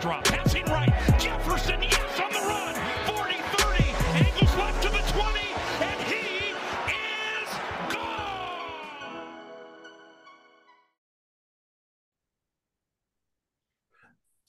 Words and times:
drop. 0.00 0.24
Passing 0.24 0.64
right. 0.66 0.92
Jefferson, 1.18 1.82
yes, 1.82 2.20
on 2.20 2.30
the 2.32 2.40
run. 2.46 2.74
40-30. 3.06 3.94
Angles 4.14 4.56
left 4.56 4.82
to 4.82 4.88
the 4.90 5.02
20. 5.12 5.40
And 5.80 6.00
he 6.06 6.54
is 6.90 7.50
gone. 7.90 8.18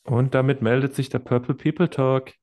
Und 0.03 0.35
damit 0.35 0.61
meldet 0.61 0.95
sich 0.95 1.09
der 1.09 1.19
Purple 1.19 1.55
People 1.55 1.89
Talk 1.89 2.33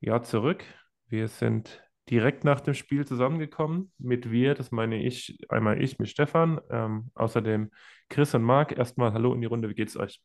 ja 0.00 0.22
zurück. 0.22 0.64
Wir 1.08 1.28
sind 1.28 1.82
direkt 2.10 2.44
nach 2.44 2.60
dem 2.60 2.74
Spiel 2.74 3.06
zusammengekommen. 3.06 3.92
Mit 3.98 4.30
wir, 4.30 4.54
das 4.54 4.70
meine 4.70 5.02
ich, 5.02 5.38
einmal 5.48 5.82
ich 5.82 5.98
mit 5.98 6.10
Stefan, 6.10 6.60
ähm, 6.70 7.10
außerdem 7.14 7.70
Chris 8.10 8.34
und 8.34 8.42
Marc. 8.42 8.76
Erstmal 8.76 9.14
Hallo 9.14 9.32
in 9.32 9.40
die 9.40 9.46
Runde, 9.46 9.70
wie 9.70 9.74
geht's 9.74 9.96
euch? 9.96 10.20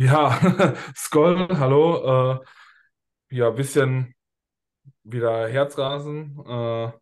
Ja, 0.00 0.30
Skoll, 0.94 1.48
hallo. 1.58 2.38
Äh, 3.30 3.36
ja, 3.36 3.50
bisschen 3.50 4.14
wieder 5.02 5.48
Herzrasen, 5.48 6.38
äh, 6.46 6.92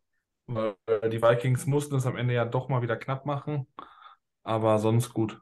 weil 0.47 1.11
die 1.11 1.21
Vikings 1.21 1.67
mussten 1.67 1.97
es 1.97 2.07
am 2.07 2.17
Ende 2.17 2.33
ja 2.33 2.47
doch 2.47 2.71
mal 2.71 2.81
wieder 2.81 2.97
knapp 2.97 3.27
machen, 3.27 3.67
aber 4.45 4.79
sonst 4.79 5.13
gut. 5.13 5.39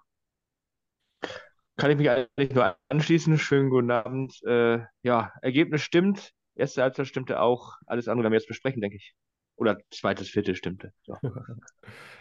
Kann 1.77 1.93
ich 1.93 1.97
mich 1.97 2.11
eigentlich 2.11 2.53
nur 2.55 2.77
anschließen. 2.89 3.39
Schönen 3.39 3.71
guten 3.71 3.93
Abend. 3.93 4.43
Äh, 4.43 4.81
ja, 5.03 5.33
Ergebnis 5.41 5.83
stimmt. 5.83 6.33
Erste 6.57 6.83
Halbzeit 6.83 7.07
stimmte 7.07 7.39
auch. 7.39 7.77
Alles 7.87 8.09
andere 8.09 8.25
werden 8.25 8.33
wir 8.33 8.39
jetzt 8.41 8.49
besprechen, 8.49 8.83
denke 8.83 8.97
ich. 8.97 9.15
Oder 9.55 9.79
zweites, 9.93 10.29
Viertel 10.29 10.57
stimmte. 10.57 10.93
So. 11.05 11.17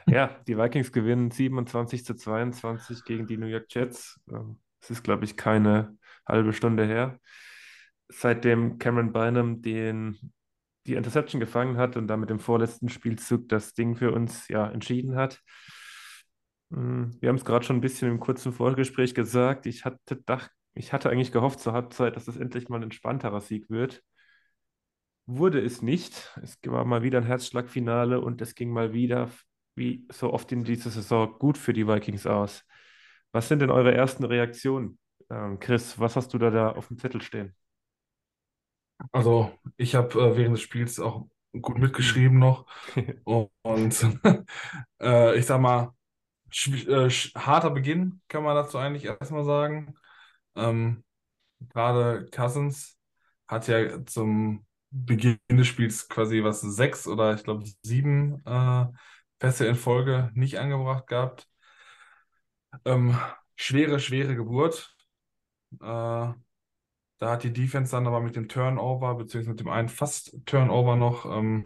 Ja, 0.06 0.38
die 0.48 0.58
Vikings 0.60 0.92
gewinnen 0.92 1.32
27 1.32 2.06
zu 2.06 2.14
22 2.14 3.04
gegen 3.06 3.26
die 3.26 3.38
New 3.38 3.48
York 3.48 3.66
Jets. 3.70 4.20
Ähm, 4.30 4.60
Es 4.84 4.92
ist, 4.92 5.04
glaube 5.04 5.24
ich, 5.26 5.38
keine 5.38 5.98
halbe 6.28 6.52
Stunde 6.54 6.86
her. 6.86 7.20
Seitdem 8.10 8.78
Cameron 8.80 9.14
Bynum 9.14 9.62
den, 9.62 10.34
die 10.86 10.96
Interception 10.96 11.40
gefangen 11.40 11.78
hat 11.78 11.96
und 11.96 12.08
damit 12.08 12.30
im 12.30 12.40
vorletzten 12.40 12.90
Spielzug 12.90 13.48
das 13.48 13.74
Ding 13.74 13.96
für 13.96 14.12
uns 14.12 14.50
ja 14.50 14.70
entschieden 14.70 15.16
hat. 15.16 15.42
Hm, 16.72 17.16
Wir 17.22 17.30
haben 17.30 17.38
es 17.38 17.46
gerade 17.46 17.66
schon 17.66 17.78
ein 17.78 17.82
bisschen 17.82 18.10
im 18.10 18.20
kurzen 18.20 18.52
Vorgespräch 18.52 19.16
gesagt. 19.16 19.66
Ich 19.66 19.86
hatte, 19.86 20.18
dach, 20.26 20.50
ich 20.74 20.92
hatte 20.92 21.10
eigentlich 21.10 21.32
gehofft 21.32 21.60
zur 21.62 21.74
Halbzeit, 21.74 22.16
dass 22.18 22.28
es 22.28 22.36
endlich 22.38 22.68
mal 22.70 22.78
ein 22.78 22.84
entspannterer 22.84 23.40
Sieg 23.42 23.70
wird. 23.70 24.04
Wurde 25.26 25.62
es 25.62 25.82
nicht. 25.82 26.38
Es 26.42 26.60
war 26.66 26.84
mal 26.86 27.02
wieder 27.04 27.20
ein 27.20 27.24
Herzschlagfinale 27.26 28.20
und 28.20 28.42
es 28.42 28.56
ging 28.56 28.72
mal 28.72 28.92
wieder, 28.94 29.30
wie 29.76 30.06
so 30.12 30.34
oft 30.34 30.52
in 30.52 30.64
dieser 30.66 30.90
Saison, 30.90 31.34
gut 31.40 31.58
für 31.58 31.72
die 31.74 31.88
Vikings 31.88 32.28
aus. 32.28 32.66
Was 33.34 33.50
sind 33.50 33.60
denn 33.60 33.70
eure 33.72 33.94
ersten 33.94 34.24
Reaktionen? 34.24 34.98
Ähm, 35.30 35.60
Chris, 35.60 36.00
was 36.00 36.16
hast 36.16 36.34
du 36.34 36.38
da, 36.38 36.50
da 36.52 36.72
auf 36.72 36.88
dem 36.88 36.98
Zettel 36.98 37.22
stehen? 37.22 37.54
Also, 39.12 39.52
ich 39.78 39.96
habe 39.96 40.20
äh, 40.20 40.38
während 40.38 40.56
des 40.56 40.62
Spiels 40.62 41.00
auch 41.00 41.28
gut 41.62 41.78
mitgeschrieben 41.78 42.40
noch 42.40 42.66
und 43.64 44.06
äh, 45.02 45.38
ich 45.38 45.46
sag 45.46 45.62
mal, 45.62 45.94
äh, 46.68 47.10
harter 47.36 47.72
Beginn 47.72 48.22
kann 48.28 48.44
man 48.44 48.56
dazu 48.56 48.78
eigentlich 48.80 49.06
erstmal 49.06 49.46
sagen. 49.46 49.96
Ähm, 50.56 51.04
gerade 51.74 52.28
Cousins 52.32 52.98
hat 53.48 53.68
ja 53.70 54.06
zum 54.06 54.66
Beginn 54.92 55.40
des 55.50 55.68
Spiels 55.68 56.10
quasi 56.10 56.44
was 56.44 56.62
sechs 56.62 57.08
oder 57.08 57.36
ich 57.36 57.44
glaube 57.46 57.66
sieben 57.84 58.44
äh, 58.46 58.88
Pässe 59.40 59.68
in 59.68 59.76
Folge 59.76 60.32
nicht 60.36 60.60
angebracht 60.60 61.08
gehabt. 61.08 61.48
Ähm, 62.86 63.18
schwere, 63.56 64.00
schwere 64.00 64.36
Geburt. 64.36 64.96
Äh, 65.82 66.34
da 67.24 67.32
hat 67.32 67.44
die 67.44 67.54
Defense 67.54 67.92
dann 67.92 68.08
aber 68.08 68.20
mit 68.20 68.36
dem 68.36 68.50
Turnover, 68.50 69.16
beziehungsweise 69.16 69.52
mit 69.52 69.60
dem 69.62 69.70
einen 69.70 69.90
fast 69.90 70.38
Turnover 70.46 70.96
noch, 70.96 71.26
ähm, 71.26 71.64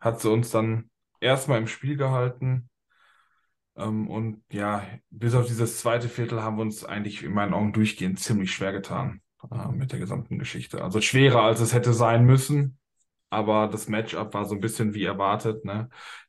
hat 0.00 0.20
sie 0.20 0.30
uns 0.30 0.50
dann 0.50 0.90
erstmal 1.20 1.58
im 1.58 1.66
Spiel 1.66 1.96
gehalten. 1.96 2.70
Ähm, 3.76 4.08
und 4.08 4.42
ja, 4.52 4.84
bis 5.10 5.34
auf 5.34 5.46
dieses 5.46 5.80
zweite 5.80 6.08
Viertel 6.08 6.42
haben 6.42 6.56
wir 6.56 6.62
uns 6.62 6.84
eigentlich 6.84 7.22
in 7.22 7.32
meinen 7.32 7.54
Augen 7.54 7.72
durchgehend 7.72 8.20
ziemlich 8.20 8.52
schwer 8.52 8.72
getan 8.72 9.20
äh, 9.50 9.68
mit 9.68 9.92
der 9.92 9.98
gesamten 9.98 10.38
Geschichte. 10.38 10.82
Also 10.82 11.00
schwerer, 11.00 11.42
als 11.42 11.60
es 11.60 11.72
hätte 11.72 11.92
sein 11.92 12.24
müssen. 12.24 12.77
Aber 13.30 13.68
das 13.68 13.88
Matchup 13.88 14.34
war 14.34 14.44
so 14.46 14.54
ein 14.54 14.60
bisschen 14.60 14.94
wie 14.94 15.04
erwartet. 15.04 15.64
Ne? 15.64 15.88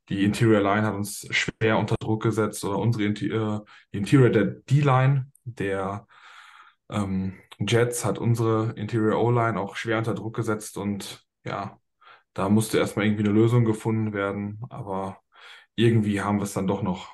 Die 0.09 0.23
Interior 0.23 0.61
Line 0.61 0.85
hat 0.85 0.95
uns 0.95 1.27
schwer 1.31 1.77
unter 1.77 1.95
Druck 1.99 2.23
gesetzt 2.23 2.63
oder 2.65 2.79
unsere 2.79 3.05
Inti 3.05 3.27
äh, 3.29 3.59
Interior 3.91 4.29
der 4.29 4.45
D-Line, 4.45 5.31
der 5.45 6.07
ähm, 6.89 7.39
Jets 7.59 8.05
hat 8.05 8.17
unsere 8.19 8.73
Interior 8.75 9.21
O-Line 9.21 9.59
auch 9.59 9.75
schwer 9.75 9.97
unter 9.99 10.15
Druck 10.15 10.35
gesetzt 10.35 10.77
und 10.77 11.25
ja, 11.45 11.79
da 12.33 12.49
musste 12.49 12.77
erstmal 12.79 13.05
irgendwie 13.05 13.25
eine 13.25 13.33
Lösung 13.33 13.65
gefunden 13.65 14.13
werden. 14.13 14.61
Aber 14.69 15.19
irgendwie 15.75 16.21
haben 16.21 16.37
wir 16.39 16.43
es 16.43 16.53
dann 16.53 16.67
doch 16.67 16.81
noch 16.83 17.09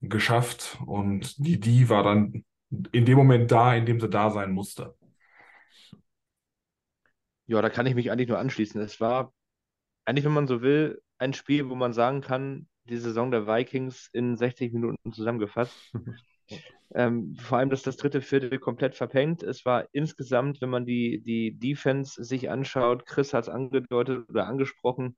geschafft 0.00 0.78
und 0.86 1.38
die 1.38 1.60
D 1.60 1.88
war 1.88 2.02
dann 2.02 2.44
in 2.92 3.04
dem 3.04 3.18
Moment 3.18 3.50
da, 3.50 3.74
in 3.74 3.86
dem 3.86 4.00
sie 4.00 4.08
da 4.08 4.30
sein 4.30 4.52
musste. 4.52 4.96
Ja, 7.50 7.60
da 7.60 7.68
kann 7.68 7.86
ich 7.86 7.96
mich 7.96 8.12
eigentlich 8.12 8.28
nur 8.28 8.38
anschließen. 8.38 8.80
Es 8.80 9.00
war 9.00 9.32
eigentlich, 10.04 10.24
wenn 10.24 10.32
man 10.32 10.46
so 10.46 10.62
will, 10.62 11.02
ein 11.18 11.34
Spiel, 11.34 11.68
wo 11.68 11.74
man 11.74 11.92
sagen 11.92 12.20
kann, 12.20 12.68
die 12.84 12.96
Saison 12.96 13.32
der 13.32 13.48
Vikings 13.48 14.08
in 14.12 14.36
60 14.36 14.72
Minuten 14.72 15.12
zusammengefasst. 15.12 15.76
Ähm, 16.92 17.36
vor 17.36 17.58
allem, 17.58 17.70
dass 17.70 17.82
das 17.82 17.96
dritte 17.96 18.20
Viertel 18.20 18.58
komplett 18.58 18.96
verpengt. 18.96 19.44
Es 19.44 19.64
war 19.64 19.86
insgesamt, 19.92 20.60
wenn 20.60 20.70
man 20.70 20.86
die, 20.86 21.22
die 21.22 21.56
Defense 21.56 22.24
sich 22.24 22.50
anschaut, 22.50 23.06
Chris 23.06 23.32
hat 23.32 23.44
es 23.44 23.48
angedeutet 23.48 24.28
oder 24.28 24.48
angesprochen, 24.48 25.16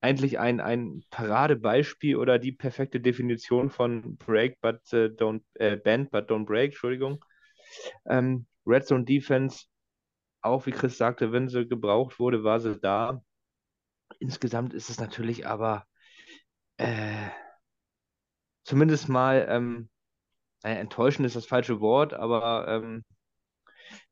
eigentlich 0.00 0.38
ein, 0.38 0.60
ein 0.60 1.02
Paradebeispiel 1.10 2.16
oder 2.16 2.38
die 2.38 2.52
perfekte 2.52 2.98
Definition 2.98 3.68
von 3.68 4.16
Break, 4.16 4.58
but 4.62 4.80
äh, 4.94 5.10
don't 5.10 5.42
äh, 5.52 5.76
bend, 5.76 6.10
but 6.12 6.30
don't 6.30 6.46
break, 6.46 6.70
Entschuldigung. 6.70 7.22
Ähm, 8.06 8.46
Red 8.66 8.86
Zone 8.86 9.04
Defense, 9.04 9.66
auch 10.42 10.66
wie 10.66 10.72
Chris 10.72 10.98
sagte, 10.98 11.32
wenn 11.32 11.48
sie 11.48 11.66
gebraucht 11.68 12.18
wurde, 12.18 12.44
war 12.44 12.60
sie 12.60 12.78
da. 12.78 13.22
Insgesamt 14.18 14.74
ist 14.74 14.90
es 14.90 15.00
natürlich 15.00 15.46
aber 15.46 15.86
äh, 16.76 17.30
zumindest 18.64 19.08
mal 19.08 19.46
ähm, 19.48 19.88
enttäuschend 20.62 21.26
ist 21.26 21.36
das 21.36 21.46
falsche 21.46 21.80
Wort, 21.80 22.14
aber 22.14 22.68
ähm, 22.68 23.04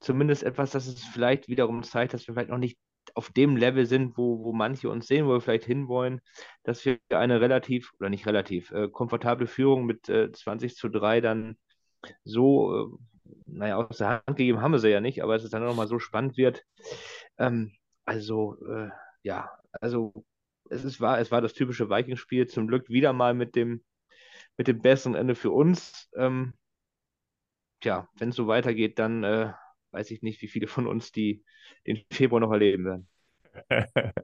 zumindest 0.00 0.42
etwas, 0.42 0.70
das 0.70 0.86
es 0.86 1.04
vielleicht 1.04 1.48
wiederum 1.48 1.82
zeigt, 1.82 2.14
dass 2.14 2.26
wir 2.26 2.34
vielleicht 2.34 2.50
noch 2.50 2.58
nicht 2.58 2.78
auf 3.14 3.30
dem 3.30 3.56
Level 3.56 3.86
sind, 3.86 4.16
wo, 4.16 4.44
wo 4.44 4.52
manche 4.52 4.88
uns 4.90 5.06
sehen, 5.06 5.26
wo 5.26 5.32
wir 5.32 5.40
vielleicht 5.40 5.64
hinwollen, 5.64 6.20
dass 6.62 6.84
wir 6.84 6.98
eine 7.10 7.40
relativ, 7.40 7.92
oder 7.98 8.10
nicht 8.10 8.26
relativ, 8.26 8.70
äh, 8.72 8.88
komfortable 8.88 9.46
Führung 9.46 9.86
mit 9.86 10.08
äh, 10.08 10.30
20 10.30 10.76
zu 10.76 10.88
3 10.88 11.20
dann 11.20 11.58
so, 12.24 12.76
äh, 12.76 12.98
naja, 13.46 13.76
aus 13.76 13.98
der 13.98 14.22
Hand 14.26 14.36
gegeben 14.36 14.60
haben 14.60 14.72
wir 14.72 14.78
sie 14.78 14.90
ja 14.90 15.00
nicht, 15.00 15.22
aber 15.22 15.34
dass 15.34 15.44
es 15.44 15.50
dann 15.50 15.64
nochmal 15.64 15.88
so 15.88 15.98
spannend 15.98 16.36
wird. 16.36 16.64
Ähm, 17.38 17.72
also, 18.04 18.56
äh, 18.66 18.90
ja, 19.22 19.50
also 19.80 20.12
es 20.70 20.84
ist, 20.84 21.00
war, 21.00 21.18
es 21.20 21.30
war 21.30 21.40
das 21.40 21.52
typische 21.54 21.90
Vikings-Spiel, 21.90 22.46
zum 22.46 22.66
Glück 22.68 22.88
wieder 22.88 23.12
mal 23.12 23.34
mit 23.34 23.56
dem, 23.56 23.84
mit 24.56 24.68
dem 24.68 24.80
besseren 24.82 25.14
Ende 25.14 25.34
für 25.34 25.50
uns. 25.50 26.08
Ähm, 26.16 26.54
tja, 27.80 28.08
wenn 28.18 28.30
es 28.30 28.36
so 28.36 28.46
weitergeht, 28.46 28.98
dann 28.98 29.24
äh, 29.24 29.52
weiß 29.92 30.10
ich 30.10 30.22
nicht, 30.22 30.40
wie 30.42 30.48
viele 30.48 30.68
von 30.68 30.86
uns 30.86 31.12
die 31.12 31.44
den 31.86 32.04
Februar 32.10 32.40
noch 32.40 32.52
erleben 32.52 32.84
werden. 32.84 33.08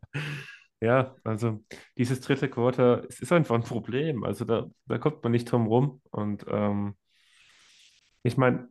Ja, 0.81 1.17
also 1.25 1.65
dieses 1.97 2.21
dritte 2.21 2.51
Quarter, 2.51 3.05
es 3.09 3.21
ist 3.21 3.33
einfach 3.33 3.55
ein 3.55 3.63
Problem. 3.63 4.25
Also 4.25 4.45
da, 4.45 4.67
da 4.87 4.99
kommt 4.99 5.23
man 5.23 5.33
nicht 5.33 5.51
drum 5.51 5.67
rum. 5.67 6.03
Und 6.11 6.45
ähm, 6.49 6.97
ich 8.23 8.37
meine, 8.37 8.69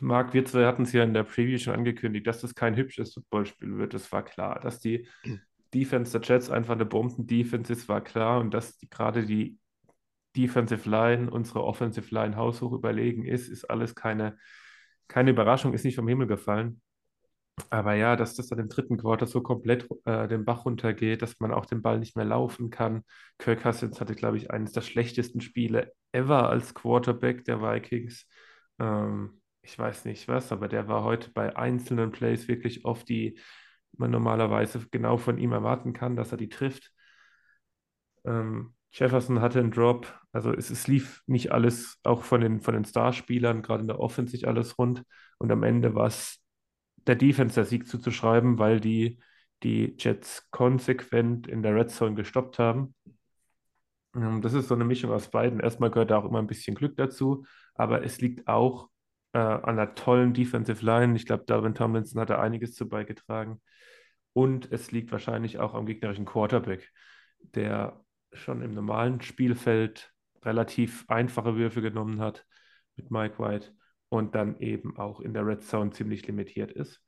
Marc, 0.00 0.34
wir 0.34 0.44
zwei 0.44 0.66
hatten 0.66 0.82
es 0.82 0.92
ja 0.92 1.02
in 1.02 1.14
der 1.14 1.24
Preview 1.24 1.58
schon 1.58 1.74
angekündigt, 1.74 2.26
dass 2.26 2.40
das 2.40 2.54
kein 2.54 2.76
hübsches 2.76 3.14
Footballspiel 3.14 3.78
wird. 3.78 3.94
Das 3.94 4.10
war 4.12 4.24
klar. 4.24 4.60
Dass 4.60 4.80
die 4.80 5.08
Defense 5.74 6.18
der 6.18 6.26
Jets 6.26 6.50
einfach 6.50 6.74
eine 6.74 6.86
Bomben-Defense 6.86 7.72
ist, 7.72 7.88
war 7.88 8.02
klar. 8.02 8.40
Und 8.40 8.52
dass 8.52 8.76
die, 8.78 8.88
gerade 8.88 9.24
die 9.24 9.58
Defensive 10.36 10.88
Line 10.88 11.30
unsere 11.30 11.64
Offensive 11.64 12.14
Line 12.14 12.36
haushoch 12.36 12.72
überlegen 12.72 13.24
ist, 13.24 13.48
ist 13.48 13.64
alles 13.68 13.94
keine, 13.94 14.38
keine 15.08 15.30
Überraschung, 15.30 15.72
ist 15.72 15.84
nicht 15.84 15.96
vom 15.96 16.08
Himmel 16.08 16.26
gefallen. 16.26 16.80
Aber 17.70 17.94
ja, 17.94 18.14
dass 18.14 18.34
das 18.36 18.48
dann 18.48 18.60
im 18.60 18.68
dritten 18.68 18.98
Quarter 18.98 19.26
so 19.26 19.42
komplett 19.42 19.88
äh, 20.04 20.28
den 20.28 20.44
Bach 20.44 20.64
runtergeht, 20.64 21.22
dass 21.22 21.40
man 21.40 21.52
auch 21.52 21.66
den 21.66 21.82
Ball 21.82 21.98
nicht 21.98 22.14
mehr 22.14 22.24
laufen 22.24 22.70
kann. 22.70 23.02
Kirk 23.38 23.62
Cousins 23.62 24.00
hatte, 24.00 24.14
glaube 24.14 24.36
ich, 24.36 24.50
eines 24.50 24.72
der 24.72 24.82
schlechtesten 24.82 25.40
Spiele 25.40 25.92
ever 26.12 26.48
als 26.48 26.74
Quarterback 26.74 27.44
der 27.44 27.60
Vikings. 27.60 28.26
Ähm, 28.78 29.37
ich 29.62 29.78
weiß 29.78 30.04
nicht 30.04 30.28
was, 30.28 30.52
aber 30.52 30.68
der 30.68 30.88
war 30.88 31.04
heute 31.04 31.30
bei 31.30 31.56
einzelnen 31.56 32.10
Plays 32.10 32.48
wirklich 32.48 32.84
oft 32.84 33.08
die 33.08 33.38
man 33.96 34.10
normalerweise 34.10 34.86
genau 34.90 35.16
von 35.16 35.38
ihm 35.38 35.52
erwarten 35.52 35.92
kann, 35.92 36.16
dass 36.16 36.32
er 36.32 36.38
die 36.38 36.48
trifft. 36.48 36.92
Ähm, 38.24 38.74
Jefferson 38.92 39.40
hatte 39.40 39.58
einen 39.60 39.70
Drop, 39.70 40.18
also 40.32 40.52
es, 40.52 40.70
es, 40.70 40.86
lief 40.86 41.22
nicht 41.26 41.52
alles, 41.52 41.98
auch 42.04 42.22
von 42.22 42.40
den, 42.40 42.60
von 42.60 42.74
den 42.74 42.84
Starspielern, 42.84 43.62
gerade 43.62 43.82
in 43.82 43.88
der 43.88 44.00
Offense 44.00 44.32
nicht 44.32 44.46
alles 44.46 44.78
rund. 44.78 45.04
Und 45.38 45.52
am 45.52 45.62
Ende 45.62 45.94
war 45.94 46.06
es 46.06 46.42
der 47.06 47.16
Defense 47.16 47.54
der 47.54 47.64
Sieg 47.64 47.86
zuzuschreiben, 47.86 48.58
weil 48.58 48.80
die 48.80 49.18
die 49.62 49.96
Jets 49.98 50.48
konsequent 50.50 51.48
in 51.48 51.62
der 51.62 51.74
Red 51.74 51.90
Zone 51.90 52.14
gestoppt 52.14 52.58
haben. 52.58 52.94
Ähm, 54.14 54.40
das 54.40 54.54
ist 54.54 54.68
so 54.68 54.74
eine 54.74 54.84
Mischung 54.84 55.10
aus 55.10 55.30
beiden. 55.30 55.60
Erstmal 55.60 55.90
gehört 55.90 56.10
da 56.10 56.18
auch 56.18 56.24
immer 56.24 56.38
ein 56.38 56.46
bisschen 56.46 56.76
Glück 56.76 56.96
dazu, 56.96 57.44
aber 57.74 58.04
es 58.04 58.20
liegt 58.20 58.46
auch 58.48 58.88
äh, 59.32 59.38
an 59.38 59.78
einer 59.78 59.94
tollen 59.94 60.34
Defensive 60.34 60.84
Line. 60.84 61.16
Ich 61.16 61.26
glaube, 61.26 61.44
Darwin 61.46 61.74
Tomlinson 61.74 62.20
hat 62.20 62.30
da 62.30 62.40
einiges 62.40 62.74
zu 62.74 62.88
beigetragen. 62.88 63.60
Und 64.32 64.70
es 64.72 64.92
liegt 64.92 65.10
wahrscheinlich 65.10 65.58
auch 65.58 65.74
am 65.74 65.86
gegnerischen 65.86 66.24
Quarterback, 66.24 66.88
der 67.40 68.04
schon 68.32 68.62
im 68.62 68.74
normalen 68.74 69.20
Spielfeld 69.20 70.12
relativ 70.44 71.04
einfache 71.08 71.56
Würfe 71.56 71.82
genommen 71.82 72.20
hat 72.20 72.46
mit 72.96 73.10
Mike 73.10 73.38
White 73.38 73.72
und 74.08 74.34
dann 74.34 74.58
eben 74.60 74.96
auch 74.96 75.20
in 75.20 75.34
der 75.34 75.46
Red 75.46 75.62
Zone 75.62 75.90
ziemlich 75.90 76.26
limitiert 76.26 76.72
ist. 76.72 77.02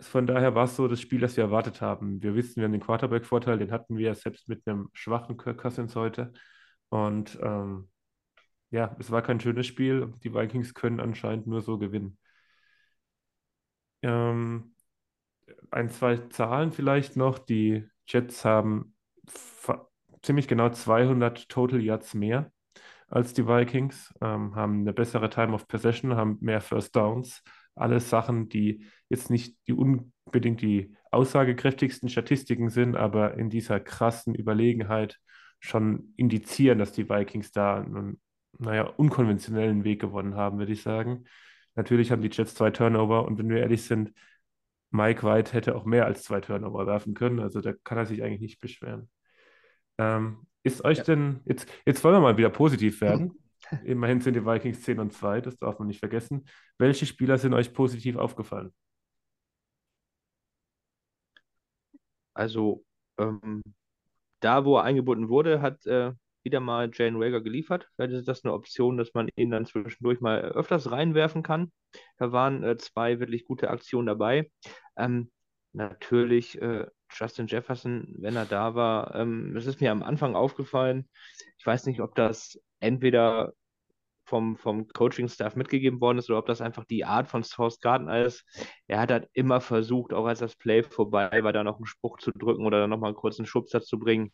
Von 0.00 0.26
daher 0.26 0.54
war 0.54 0.64
es 0.64 0.76
so 0.76 0.88
das 0.88 1.00
Spiel, 1.00 1.20
das 1.20 1.36
wir 1.36 1.44
erwartet 1.44 1.80
haben. 1.80 2.22
Wir 2.22 2.34
wissen, 2.34 2.56
wir 2.56 2.64
haben 2.64 2.72
den 2.72 2.82
Quarterback-Vorteil, 2.82 3.58
den 3.58 3.72
hatten 3.72 3.96
wir 3.96 4.14
selbst 4.14 4.48
mit 4.48 4.66
einem 4.66 4.88
schwachen 4.92 5.36
Kirk 5.38 5.58
Cousins 5.58 5.96
heute. 5.96 6.32
Und 6.90 7.38
ähm, 7.42 7.88
ja, 8.70 8.94
es 8.98 9.10
war 9.10 9.22
kein 9.22 9.40
schönes 9.40 9.66
Spiel. 9.66 10.12
Die 10.24 10.34
Vikings 10.34 10.74
können 10.74 11.00
anscheinend 11.00 11.46
nur 11.46 11.62
so 11.62 11.78
gewinnen. 11.78 12.18
Ähm, 14.02 14.74
ein, 15.70 15.90
zwei 15.90 16.16
Zahlen 16.16 16.72
vielleicht 16.72 17.16
noch. 17.16 17.38
Die 17.38 17.88
Jets 18.06 18.44
haben 18.44 18.94
ziemlich 20.22 20.48
genau 20.48 20.70
200 20.70 21.48
Total 21.48 21.80
Yards 21.80 22.14
mehr 22.14 22.50
als 23.08 23.34
die 23.34 23.46
Vikings, 23.46 24.12
ähm, 24.20 24.54
haben 24.56 24.80
eine 24.80 24.92
bessere 24.92 25.30
Time 25.30 25.52
of 25.52 25.68
Possession, 25.68 26.16
haben 26.16 26.38
mehr 26.40 26.60
First 26.60 26.96
Downs. 26.96 27.42
Alles 27.74 28.10
Sachen, 28.10 28.48
die 28.48 28.86
jetzt 29.08 29.30
nicht 29.30 29.56
die 29.68 29.74
unbedingt 29.74 30.60
die 30.62 30.96
aussagekräftigsten 31.10 32.08
Statistiken 32.08 32.68
sind, 32.68 32.96
aber 32.96 33.34
in 33.34 33.50
dieser 33.50 33.80
krassen 33.80 34.34
Überlegenheit 34.34 35.18
schon 35.60 36.12
indizieren, 36.16 36.78
dass 36.78 36.92
die 36.92 37.08
Vikings 37.08 37.52
da 37.52 37.76
einen, 37.76 38.20
naja, 38.58 38.82
unkonventionellen 38.96 39.84
Weg 39.84 40.00
gewonnen 40.00 40.34
haben, 40.34 40.58
würde 40.58 40.72
ich 40.72 40.82
sagen. 40.82 41.24
Natürlich 41.74 42.10
haben 42.10 42.22
die 42.22 42.30
Jets 42.30 42.54
zwei 42.54 42.70
Turnover 42.70 43.26
und 43.26 43.38
wenn 43.38 43.48
wir 43.48 43.58
ehrlich 43.58 43.84
sind, 43.84 44.12
Mike 44.90 45.22
White 45.22 45.52
hätte 45.52 45.74
auch 45.76 45.84
mehr 45.84 46.06
als 46.06 46.22
zwei 46.22 46.40
Turnover 46.40 46.86
werfen 46.86 47.14
können, 47.14 47.40
also 47.40 47.60
da 47.60 47.72
kann 47.84 47.98
er 47.98 48.06
sich 48.06 48.22
eigentlich 48.22 48.40
nicht 48.40 48.60
beschweren. 48.60 49.10
Ähm, 49.98 50.46
ist 50.62 50.84
euch 50.84 50.98
ja. 50.98 51.04
denn, 51.04 51.40
jetzt, 51.44 51.68
jetzt 51.84 52.02
wollen 52.02 52.16
wir 52.16 52.20
mal 52.20 52.36
wieder 52.36 52.50
positiv 52.50 53.00
werden. 53.00 53.32
Immerhin 53.84 54.20
sind 54.20 54.34
die 54.34 54.44
Vikings 54.44 54.82
10 54.82 55.00
und 55.00 55.12
2, 55.12 55.40
das 55.40 55.58
darf 55.58 55.78
man 55.78 55.88
nicht 55.88 56.00
vergessen. 56.00 56.46
Welche 56.78 57.06
Spieler 57.06 57.38
sind 57.38 57.54
euch 57.54 57.72
positiv 57.72 58.16
aufgefallen? 58.16 58.72
Also, 62.34 62.84
ähm, 63.18 63.62
da, 64.40 64.64
wo 64.64 64.76
er 64.76 64.84
eingebunden 64.84 65.28
wurde, 65.28 65.62
hat 65.62 65.86
äh, 65.86 66.12
wieder 66.46 66.60
mal 66.60 66.90
Jane 66.92 67.18
Rager 67.18 67.40
geliefert. 67.40 67.88
Vielleicht 67.96 68.14
ist 68.14 68.28
das 68.28 68.44
eine 68.44 68.54
Option, 68.54 68.96
dass 68.96 69.12
man 69.14 69.28
ihn 69.36 69.50
dann 69.50 69.66
zwischendurch 69.66 70.20
mal 70.20 70.40
öfters 70.40 70.90
reinwerfen 70.90 71.42
kann. 71.42 71.72
Da 72.18 72.32
waren 72.32 72.62
äh, 72.62 72.76
zwei 72.78 73.20
wirklich 73.20 73.44
gute 73.44 73.68
Aktionen 73.68 74.06
dabei. 74.06 74.50
Ähm, 74.96 75.30
natürlich 75.72 76.60
äh, 76.62 76.86
Justin 77.10 77.48
Jefferson, 77.48 78.14
wenn 78.18 78.36
er 78.36 78.46
da 78.46 78.74
war, 78.74 79.14
ähm, 79.16 79.56
es 79.56 79.66
ist 79.66 79.80
mir 79.80 79.90
am 79.90 80.02
Anfang 80.02 80.36
aufgefallen. 80.36 81.08
Ich 81.58 81.66
weiß 81.66 81.86
nicht, 81.86 82.00
ob 82.00 82.14
das 82.14 82.60
entweder 82.80 83.52
vom, 84.24 84.56
vom 84.56 84.88
Coaching-Staff 84.88 85.56
mitgegeben 85.56 86.00
worden 86.00 86.18
ist 86.18 86.28
oder 86.28 86.38
ob 86.38 86.46
das 86.46 86.60
einfach 86.60 86.84
die 86.84 87.04
Art 87.04 87.28
von 87.28 87.44
Source 87.44 87.80
Gardner 87.80 88.24
ist. 88.24 88.44
Er 88.86 89.00
hat 89.00 89.10
halt 89.10 89.28
immer 89.32 89.60
versucht, 89.60 90.12
auch 90.12 90.26
als 90.26 90.40
das 90.40 90.56
Play 90.56 90.82
vorbei 90.82 91.42
war, 91.42 91.52
da 91.52 91.64
noch 91.64 91.76
einen 91.76 91.86
Spruch 91.86 92.18
zu 92.18 92.32
drücken 92.32 92.66
oder 92.66 92.80
dann 92.80 92.90
nochmal 92.90 93.08
einen 93.08 93.16
kurzen 93.16 93.46
Schubser 93.46 93.80
zu 93.82 93.98
bringen. 93.98 94.32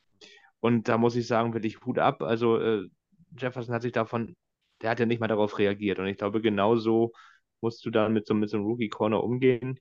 Und 0.62 0.88
da 0.88 0.96
muss 0.96 1.16
ich 1.16 1.26
sagen, 1.26 1.54
wirklich 1.54 1.80
Hut 1.84 1.98
ab. 1.98 2.22
Also 2.22 2.56
äh, 2.60 2.88
Jefferson 3.36 3.74
hat 3.74 3.82
sich 3.82 3.90
davon, 3.90 4.36
der 4.80 4.90
hat 4.90 5.00
ja 5.00 5.06
nicht 5.06 5.18
mal 5.18 5.26
darauf 5.26 5.58
reagiert. 5.58 5.98
Und 5.98 6.06
ich 6.06 6.16
glaube, 6.16 6.40
genauso 6.40 7.12
musst 7.60 7.84
du 7.84 7.90
dann 7.90 8.12
mit 8.12 8.26
so, 8.28 8.34
mit 8.34 8.48
so 8.48 8.58
einem 8.58 8.66
Rookie-Corner 8.66 9.24
umgehen. 9.24 9.80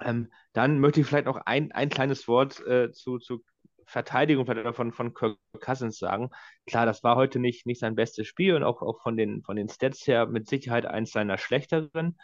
Ähm, 0.00 0.32
dann 0.54 0.80
möchte 0.80 1.00
ich 1.00 1.06
vielleicht 1.06 1.26
noch 1.26 1.36
ein, 1.44 1.72
ein 1.72 1.90
kleines 1.90 2.28
Wort 2.28 2.66
äh, 2.66 2.90
zu, 2.92 3.18
zu 3.18 3.44
Verteidigung 3.84 4.46
von, 4.72 4.92
von 4.92 5.12
Kirk 5.12 5.38
Cousins 5.60 5.98
sagen. 5.98 6.30
Klar, 6.66 6.86
das 6.86 7.04
war 7.04 7.16
heute 7.16 7.38
nicht, 7.38 7.66
nicht 7.66 7.80
sein 7.80 7.94
bestes 7.94 8.26
Spiel 8.26 8.54
und 8.54 8.62
auch, 8.62 8.80
auch 8.80 9.02
von, 9.02 9.18
den, 9.18 9.42
von 9.42 9.56
den 9.56 9.68
Stats 9.68 10.06
her 10.06 10.26
mit 10.26 10.48
Sicherheit 10.48 10.86
eins 10.86 11.10
seiner 11.10 11.36
schlechteren. 11.36 12.16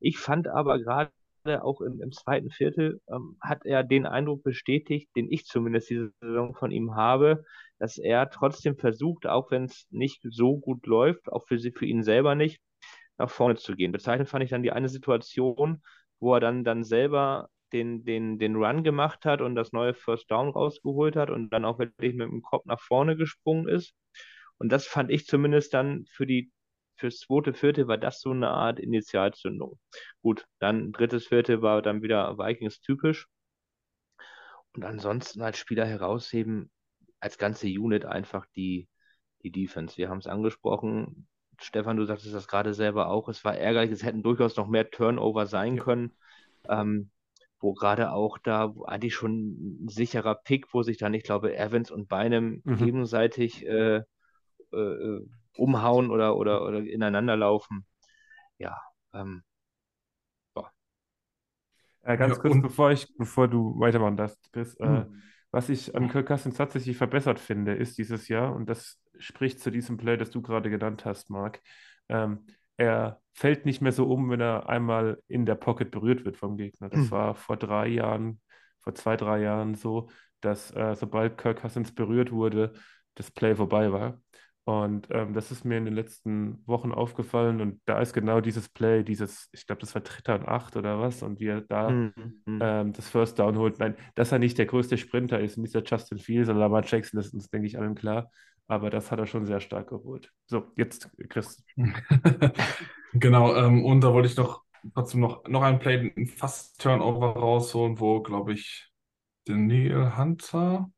Ich 0.00 0.18
fand 0.18 0.48
aber 0.48 0.80
gerade 0.80 1.12
auch 1.46 1.80
im, 1.80 2.00
im 2.00 2.12
zweiten 2.12 2.50
Viertel 2.50 3.00
ähm, 3.08 3.36
hat 3.40 3.64
er 3.64 3.82
den 3.82 4.06
Eindruck 4.06 4.42
bestätigt, 4.42 5.08
den 5.16 5.30
ich 5.30 5.44
zumindest 5.44 5.90
diese 5.90 6.12
Saison 6.20 6.54
von 6.54 6.70
ihm 6.70 6.94
habe, 6.94 7.44
dass 7.78 7.98
er 7.98 8.30
trotzdem 8.30 8.76
versucht, 8.76 9.26
auch 9.26 9.50
wenn 9.50 9.64
es 9.64 9.86
nicht 9.90 10.20
so 10.28 10.58
gut 10.58 10.86
läuft, 10.86 11.30
auch 11.32 11.46
für, 11.46 11.58
sie, 11.58 11.72
für 11.72 11.86
ihn 11.86 12.02
selber 12.02 12.34
nicht, 12.34 12.60
nach 13.18 13.30
vorne 13.30 13.56
zu 13.56 13.74
gehen. 13.74 13.92
Bezeichnend 13.92 14.28
fand 14.28 14.44
ich 14.44 14.50
dann 14.50 14.62
die 14.62 14.72
eine 14.72 14.88
Situation, 14.88 15.82
wo 16.20 16.34
er 16.34 16.40
dann, 16.40 16.64
dann 16.64 16.84
selber 16.84 17.48
den, 17.72 18.04
den, 18.04 18.38
den 18.38 18.56
Run 18.56 18.82
gemacht 18.82 19.24
hat 19.24 19.40
und 19.40 19.54
das 19.54 19.72
neue 19.72 19.94
First 19.94 20.30
Down 20.30 20.50
rausgeholt 20.50 21.16
hat 21.16 21.30
und 21.30 21.50
dann 21.50 21.64
auch 21.64 21.78
wirklich 21.78 22.14
mit 22.14 22.28
dem 22.28 22.42
Kopf 22.42 22.64
nach 22.66 22.80
vorne 22.80 23.16
gesprungen 23.16 23.68
ist. 23.68 23.94
Und 24.58 24.70
das 24.70 24.86
fand 24.86 25.10
ich 25.10 25.26
zumindest 25.26 25.72
dann 25.72 26.04
für 26.10 26.26
die 26.26 26.50
fürs 27.00 27.18
zweite 27.20 27.54
Viertel 27.54 27.88
war 27.88 27.98
das 27.98 28.20
so 28.20 28.30
eine 28.30 28.50
Art 28.50 28.78
Initialzündung. 28.78 29.78
Gut, 30.22 30.46
dann 30.58 30.92
drittes 30.92 31.26
Viertel 31.26 31.62
war 31.62 31.82
dann 31.82 32.02
wieder 32.02 32.38
Vikings 32.38 32.80
typisch. 32.80 33.26
Und 34.74 34.84
ansonsten 34.84 35.42
als 35.42 35.58
Spieler 35.58 35.86
herausheben, 35.86 36.70
als 37.18 37.38
ganze 37.38 37.66
Unit 37.66 38.04
einfach 38.04 38.46
die, 38.54 38.88
die 39.42 39.50
Defense. 39.50 39.96
Wir 39.96 40.08
haben 40.08 40.18
es 40.18 40.26
angesprochen. 40.26 41.26
Stefan, 41.60 41.96
du 41.96 42.04
sagtest 42.04 42.34
das 42.34 42.46
gerade 42.46 42.74
selber 42.74 43.08
auch. 43.08 43.28
Es 43.28 43.44
war 43.44 43.56
ärgerlich, 43.56 43.90
es 43.90 44.04
hätten 44.04 44.22
durchaus 44.22 44.56
noch 44.56 44.68
mehr 44.68 44.90
Turnover 44.90 45.46
sein 45.46 45.76
ja. 45.76 45.82
können. 45.82 46.12
Ähm, 46.68 47.10
wo 47.62 47.74
gerade 47.74 48.12
auch 48.12 48.38
da 48.38 48.74
eigentlich 48.86 49.14
schon 49.14 49.84
ein 49.84 49.88
sicherer 49.88 50.34
Pick, 50.34 50.72
wo 50.72 50.82
sich 50.82 50.96
dann, 50.96 51.12
ich 51.12 51.24
glaube, 51.24 51.54
Evans 51.56 51.90
und 51.90 52.08
Beinem 52.08 52.62
mhm. 52.64 52.76
gegenseitig 52.78 53.66
äh, 53.66 54.02
äh, 54.72 55.20
umhauen 55.60 56.10
oder, 56.10 56.36
oder, 56.36 56.62
oder 56.66 56.80
ineinander 56.80 57.36
laufen. 57.36 57.86
Ja, 58.58 58.76
ähm, 59.14 59.42
äh, 62.02 62.16
ganz 62.16 62.36
ja, 62.36 62.42
kurz, 62.42 62.60
bevor 62.60 62.90
ich, 62.92 63.14
bevor 63.16 63.48
du 63.48 63.78
weitermachen 63.78 64.16
darfst, 64.16 64.52
Chris, 64.52 64.74
äh, 64.76 64.86
mhm. 64.86 65.22
was 65.50 65.68
ich 65.68 65.94
an 65.94 66.08
Kirk 66.08 66.26
Cousins 66.26 66.56
tatsächlich 66.56 66.96
verbessert 66.96 67.38
finde, 67.38 67.74
ist 67.74 67.98
dieses 67.98 68.28
Jahr, 68.28 68.54
und 68.54 68.68
das 68.68 69.00
spricht 69.18 69.60
zu 69.60 69.70
diesem 69.70 69.96
Play, 69.96 70.16
das 70.16 70.30
du 70.30 70.40
gerade 70.40 70.70
genannt 70.70 71.04
hast, 71.04 71.30
Marc, 71.30 71.60
ähm, 72.08 72.46
er 72.76 73.20
fällt 73.34 73.66
nicht 73.66 73.82
mehr 73.82 73.92
so 73.92 74.06
um, 74.06 74.30
wenn 74.30 74.40
er 74.40 74.68
einmal 74.68 75.22
in 75.28 75.44
der 75.44 75.54
Pocket 75.54 75.90
berührt 75.90 76.24
wird 76.24 76.38
vom 76.38 76.56
Gegner. 76.56 76.88
Das 76.88 77.00
mhm. 77.00 77.10
war 77.10 77.34
vor 77.34 77.58
drei 77.58 77.88
Jahren, 77.88 78.40
vor 78.78 78.94
zwei, 78.94 79.18
drei 79.18 79.42
Jahren 79.42 79.74
so, 79.74 80.08
dass 80.40 80.74
äh, 80.74 80.94
sobald 80.94 81.36
Kirk 81.36 81.60
Cousins 81.60 81.94
berührt 81.94 82.32
wurde, 82.32 82.72
das 83.16 83.30
Play 83.30 83.54
vorbei 83.54 83.92
war. 83.92 84.18
Und 84.64 85.08
ähm, 85.10 85.32
das 85.32 85.50
ist 85.50 85.64
mir 85.64 85.78
in 85.78 85.86
den 85.86 85.94
letzten 85.94 86.62
Wochen 86.66 86.92
aufgefallen. 86.92 87.60
Und 87.60 87.80
da 87.86 88.00
ist 88.00 88.12
genau 88.12 88.40
dieses 88.40 88.68
Play, 88.68 89.02
dieses, 89.02 89.48
ich 89.52 89.66
glaube, 89.66 89.80
das 89.80 89.94
war 89.94 90.02
Dritter 90.02 90.34
und 90.34 90.46
Acht 90.46 90.76
oder 90.76 91.00
was, 91.00 91.22
und 91.22 91.40
wie 91.40 91.46
er 91.46 91.62
da 91.62 91.90
mhm. 91.90 92.42
ähm, 92.46 92.92
das 92.92 93.08
First 93.08 93.38
Down 93.38 93.56
holt. 93.56 93.78
Nein, 93.78 93.96
dass 94.14 94.32
er 94.32 94.38
nicht 94.38 94.58
der 94.58 94.66
größte 94.66 94.98
Sprinter 94.98 95.40
ist, 95.40 95.56
nicht 95.56 95.74
der 95.74 95.82
Justin 95.82 96.18
Fields 96.18 96.48
oder 96.50 96.58
Lamar 96.60 96.84
Jackson, 96.84 97.18
das 97.18 97.28
ist 97.28 97.34
uns, 97.34 97.50
denke 97.50 97.66
ich, 97.66 97.78
allen 97.78 97.94
klar. 97.94 98.30
Aber 98.68 98.90
das 98.90 99.10
hat 99.10 99.18
er 99.18 99.26
schon 99.26 99.46
sehr 99.46 99.60
stark 99.60 99.88
geholt. 99.88 100.30
So, 100.46 100.70
jetzt 100.76 101.10
Chris. 101.28 101.64
genau, 103.12 103.56
ähm, 103.56 103.84
und 103.84 104.02
da 104.02 104.12
wollte 104.12 104.28
ich 104.28 104.36
noch 104.36 104.62
trotzdem 104.94 105.20
noch, 105.20 105.48
noch 105.48 105.62
ein 105.62 105.78
Play, 105.78 106.12
ein 106.16 106.26
fast 106.26 106.80
Turnover 106.80 107.30
rausholen, 107.30 107.98
wo, 107.98 108.22
glaube 108.22 108.52
ich, 108.52 108.88
Daniel 109.44 110.16
Hunter 110.16 110.90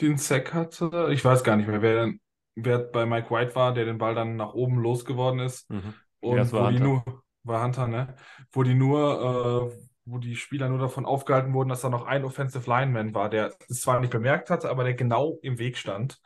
den 0.00 0.16
Sack 0.16 0.54
hatte. 0.54 1.08
Ich 1.12 1.24
weiß 1.24 1.44
gar 1.44 1.56
nicht 1.56 1.68
mehr, 1.68 1.82
wer, 1.82 2.12
wer 2.56 2.78
bei 2.80 3.06
Mike 3.06 3.30
White 3.30 3.56
war, 3.56 3.74
der 3.74 3.86
den 3.86 3.98
Ball 3.98 4.16
dann 4.16 4.36
nach 4.36 4.54
oben 4.54 4.78
losgeworden 4.80 5.40
ist. 5.40 5.68
Mhm. 5.68 5.94
Und 6.20 6.38
Ja, 6.38 6.52
war 6.52 6.62
wo 6.62 6.66
die 6.66 6.80
Hunter. 6.80 6.80
nur, 6.80 7.04
war 7.44 7.62
Hunter, 7.64 7.88
ne? 7.88 8.16
Wo 8.52 8.64
die 8.64 8.74
nur, 8.74 9.72
äh, 9.72 9.86
wo 10.06 10.18
die 10.18 10.36
Spieler 10.36 10.68
nur 10.68 10.78
davon 10.80 11.06
aufgehalten 11.06 11.54
wurden, 11.54 11.68
dass 11.70 11.82
da 11.82 11.90
noch 11.90 12.06
ein 12.06 12.24
Offensive 12.24 12.68
Lineman 12.70 13.14
war, 13.14 13.30
der 13.30 13.54
es 13.68 13.82
zwar 13.82 14.00
nicht 14.00 14.10
bemerkt 14.12 14.50
hatte, 14.50 14.70
aber 14.70 14.84
der 14.84 14.94
genau 14.94 15.38
im 15.42 15.58
Weg 15.58 15.78
stand. 15.78 16.20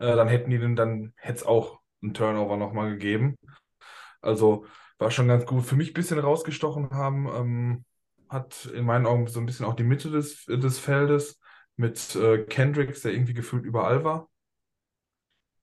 Äh, 0.00 0.16
dann 0.16 0.28
hätten 0.28 0.50
die 0.50 0.58
den, 0.58 0.76
dann 0.76 1.12
hätte 1.16 1.38
es 1.40 1.46
auch 1.46 1.80
einen 2.02 2.14
Turnover 2.14 2.56
nochmal 2.56 2.90
gegeben. 2.92 3.36
Also 4.20 4.66
war 4.98 5.10
schon 5.10 5.28
ganz 5.28 5.46
gut. 5.46 5.64
Für 5.64 5.76
mich 5.76 5.90
ein 5.90 5.94
bisschen 5.94 6.18
rausgestochen 6.18 6.90
haben, 6.90 7.28
ähm, 7.34 7.84
hat 8.28 8.66
in 8.66 8.84
meinen 8.84 9.06
Augen 9.06 9.26
so 9.26 9.40
ein 9.40 9.46
bisschen 9.46 9.66
auch 9.66 9.74
die 9.74 9.84
Mitte 9.84 10.10
des, 10.10 10.44
des 10.46 10.78
Feldes 10.78 11.40
mit 11.76 12.14
äh, 12.16 12.44
Kendricks, 12.44 13.02
der 13.02 13.12
irgendwie 13.12 13.34
gefühlt 13.34 13.64
überall 13.64 14.04
war. 14.04 14.28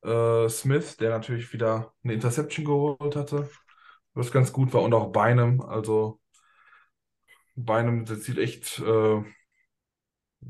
Äh, 0.03 0.49
Smith, 0.49 0.97
der 0.97 1.11
natürlich 1.11 1.53
wieder 1.53 1.93
eine 2.03 2.13
Interception 2.13 2.65
geholt 2.65 3.15
hatte, 3.15 3.49
was 4.13 4.31
ganz 4.31 4.53
gut 4.53 4.73
war. 4.73 4.83
Und 4.83 4.93
auch 4.93 5.11
Bynum, 5.11 5.61
also 5.61 6.19
das 8.05 8.23
sieht 8.23 8.37
echt, 8.39 8.79
äh, 8.79 9.23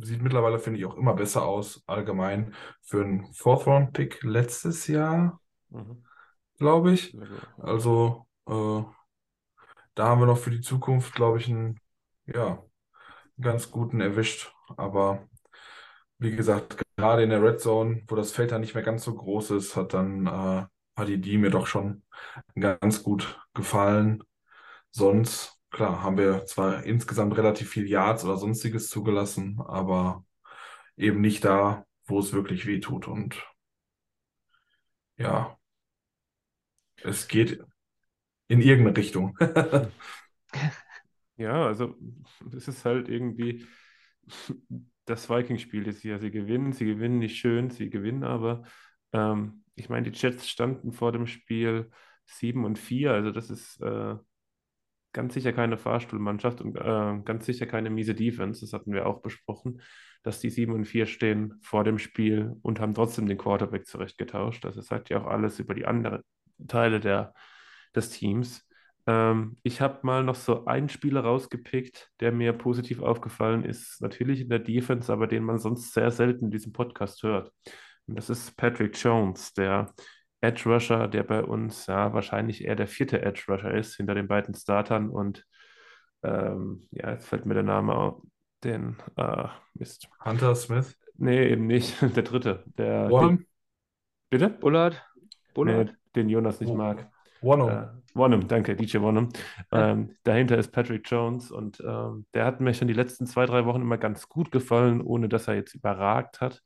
sieht 0.01 0.21
mittlerweile, 0.21 0.57
finde 0.59 0.79
ich, 0.79 0.85
auch 0.85 0.95
immer 0.97 1.13
besser 1.15 1.45
aus, 1.45 1.83
allgemein. 1.87 2.53
Für 2.81 3.03
einen 3.03 3.31
Fourth-Round-Pick 3.33 4.23
letztes 4.23 4.87
Jahr, 4.87 5.39
Mhm. 5.71 6.03
glaube 6.57 6.93
ich. 6.93 7.17
Also, 7.57 8.27
äh, 8.47 8.83
da 9.95 10.07
haben 10.07 10.21
wir 10.21 10.25
noch 10.27 10.37
für 10.37 10.51
die 10.51 10.61
Zukunft, 10.61 11.13
glaube 11.15 11.39
ich, 11.39 11.47
einen, 11.49 11.79
ja, 12.25 12.47
einen 13.37 13.43
ganz 13.43 13.71
guten 13.71 14.01
erwischt. 14.01 14.53
Aber 14.77 15.27
wie 16.19 16.35
gesagt, 16.35 16.81
gerade 16.99 17.23
in 17.23 17.29
der 17.29 17.41
Red 17.43 17.61
Zone, 17.61 18.03
wo 18.07 18.15
das 18.15 18.31
Feld 18.31 18.51
dann 18.51 18.61
nicht 18.61 18.73
mehr 18.75 18.83
ganz 18.83 19.03
so 19.03 19.15
groß 19.15 19.51
ist, 19.51 19.75
hat 19.75 19.93
dann 19.93 20.27
äh, 20.27 20.65
hat 20.97 21.07
die 21.07 21.19
die 21.21 21.37
mir 21.37 21.49
doch 21.51 21.67
schon 21.67 22.03
ganz 22.59 23.03
gut 23.03 23.39
gefallen. 23.53 24.23
Sonst, 24.91 25.57
klar, 25.71 26.03
haben 26.03 26.17
wir 26.17 26.45
zwar 26.45 26.83
insgesamt 26.83 27.37
relativ 27.37 27.69
viel 27.71 27.87
Yards 27.89 28.25
oder 28.25 28.37
sonstiges 28.37 28.89
zugelassen, 28.89 29.59
aber 29.65 30.25
eben 30.97 31.21
nicht 31.21 31.45
da, 31.45 31.85
wo 32.07 32.19
es 32.19 32.33
wirklich 32.33 32.65
weh 32.67 32.79
tut. 32.81 33.07
Und 33.07 33.37
ja, 35.17 35.57
es 37.03 37.27
geht 37.27 37.61
in 38.49 38.61
irgendeine 38.61 38.97
Richtung. 38.97 39.37
Ja, 41.37 41.65
also 41.67 41.95
es 42.55 42.67
ist 42.67 42.83
halt 42.85 43.07
irgendwie 43.09 43.65
das 45.09 45.29
Vikings-Spiel 45.29 45.87
ist 45.87 46.03
ja, 46.03 46.19
sie 46.19 46.31
gewinnen, 46.31 46.71
sie 46.73 46.85
gewinnen 46.85 47.19
nicht 47.19 47.37
schön, 47.37 47.69
sie 47.69 47.89
gewinnen 47.89 48.23
aber. 48.23 48.63
Ähm, 49.11 49.63
ich 49.75 49.89
meine, 49.89 50.09
die 50.11 50.17
Jets 50.17 50.47
standen 50.47 50.91
vor 50.91 51.11
dem 51.11 51.25
Spiel 51.25 51.89
7 52.25 52.63
und 52.63 52.77
4, 52.77 53.11
also 53.11 53.31
das 53.31 53.49
ist 53.49 53.81
äh, 53.81 54.15
ganz 55.11 55.33
sicher 55.33 55.51
keine 55.53 55.77
Fahrstuhlmannschaft 55.77 56.61
und 56.61 56.75
äh, 56.75 57.21
ganz 57.25 57.45
sicher 57.45 57.65
keine 57.65 57.89
miese 57.89 58.13
Defense, 58.13 58.61
das 58.61 58.73
hatten 58.73 58.93
wir 58.93 59.07
auch 59.07 59.21
besprochen, 59.21 59.81
dass 60.21 60.39
die 60.39 60.51
7 60.51 60.73
und 60.73 60.85
4 60.85 61.07
stehen 61.07 61.55
vor 61.61 61.83
dem 61.83 61.97
Spiel 61.97 62.55
und 62.61 62.79
haben 62.79 62.93
trotzdem 62.93 63.25
den 63.25 63.37
Quarterback 63.37 63.87
zurechtgetauscht. 63.87 64.63
Das 64.63 64.75
sagt 64.75 65.09
ja 65.09 65.21
auch 65.21 65.27
alles 65.27 65.59
über 65.59 65.73
die 65.73 65.85
anderen 65.85 66.23
Teile 66.67 66.99
der, 66.99 67.33
des 67.95 68.11
Teams. 68.11 68.68
Ähm, 69.09 69.57
ich 69.63 69.81
habe 69.81 69.99
mal 70.03 70.23
noch 70.23 70.35
so 70.35 70.65
einen 70.65 70.87
Spieler 70.87 71.21
rausgepickt, 71.21 72.11
der 72.19 72.31
mir 72.31 72.53
positiv 72.53 73.01
aufgefallen 73.01 73.65
ist. 73.65 73.99
Natürlich 74.01 74.41
in 74.41 74.49
der 74.49 74.59
Defense, 74.59 75.11
aber 75.11 75.25
den 75.25 75.43
man 75.43 75.57
sonst 75.57 75.93
sehr 75.93 76.11
selten 76.11 76.45
in 76.45 76.51
diesem 76.51 76.73
Podcast 76.73 77.23
hört. 77.23 77.51
Und 78.05 78.15
das 78.17 78.29
ist 78.29 78.55
Patrick 78.55 78.95
Jones, 79.03 79.53
der 79.53 79.91
Edge 80.41 80.69
Rusher, 80.69 81.07
der 81.07 81.23
bei 81.23 81.43
uns 81.43 81.87
ja 81.87 82.13
wahrscheinlich 82.13 82.63
eher 82.63 82.75
der 82.75 82.87
vierte 82.87 83.21
Edge 83.23 83.45
Rusher 83.47 83.73
ist, 83.73 83.95
hinter 83.95 84.13
den 84.13 84.27
beiden 84.27 84.53
Startern. 84.53 85.09
Und 85.09 85.43
ähm, 86.21 86.87
ja, 86.91 87.11
jetzt 87.11 87.27
fällt 87.27 87.47
mir 87.47 87.55
der 87.55 87.63
Name 87.63 87.95
auf. 87.95 88.21
Den, 88.63 88.97
äh, 89.15 89.47
Mist. 89.73 90.07
Hunter 90.23 90.53
Smith, 90.53 90.95
Nee, 91.15 91.49
eben 91.49 91.65
nicht. 91.67 91.99
Der 92.15 92.23
dritte. 92.23 92.63
Der, 92.77 93.07
den, 93.09 93.47
bitte? 94.29 94.49
Bullard? 94.49 95.03
Bullard? 95.53 95.87
Nee, 95.87 95.93
den 96.15 96.29
Jonas 96.29 96.59
nicht 96.61 96.69
Oh. 96.69 96.75
mag. 96.75 97.09
Wonham. 97.41 97.69
Äh, 97.69 97.87
Wonnum, 98.15 98.47
danke, 98.47 98.75
DJ 98.75 98.99
Wonnum. 99.01 99.29
Ähm, 99.71 100.15
dahinter 100.23 100.57
ist 100.57 100.71
Patrick 100.71 101.09
Jones 101.09 101.51
und 101.51 101.79
ähm, 101.85 102.25
der 102.33 102.45
hat 102.45 102.59
mir 102.59 102.73
schon 102.73 102.87
die 102.87 102.93
letzten 102.93 103.27
zwei, 103.27 103.45
drei 103.45 103.65
Wochen 103.65 103.81
immer 103.81 103.97
ganz 103.97 104.27
gut 104.27 104.51
gefallen, 104.51 105.01
ohne 105.01 105.29
dass 105.29 105.47
er 105.47 105.55
jetzt 105.55 105.75
überragt 105.75 106.41
hat. 106.41 106.61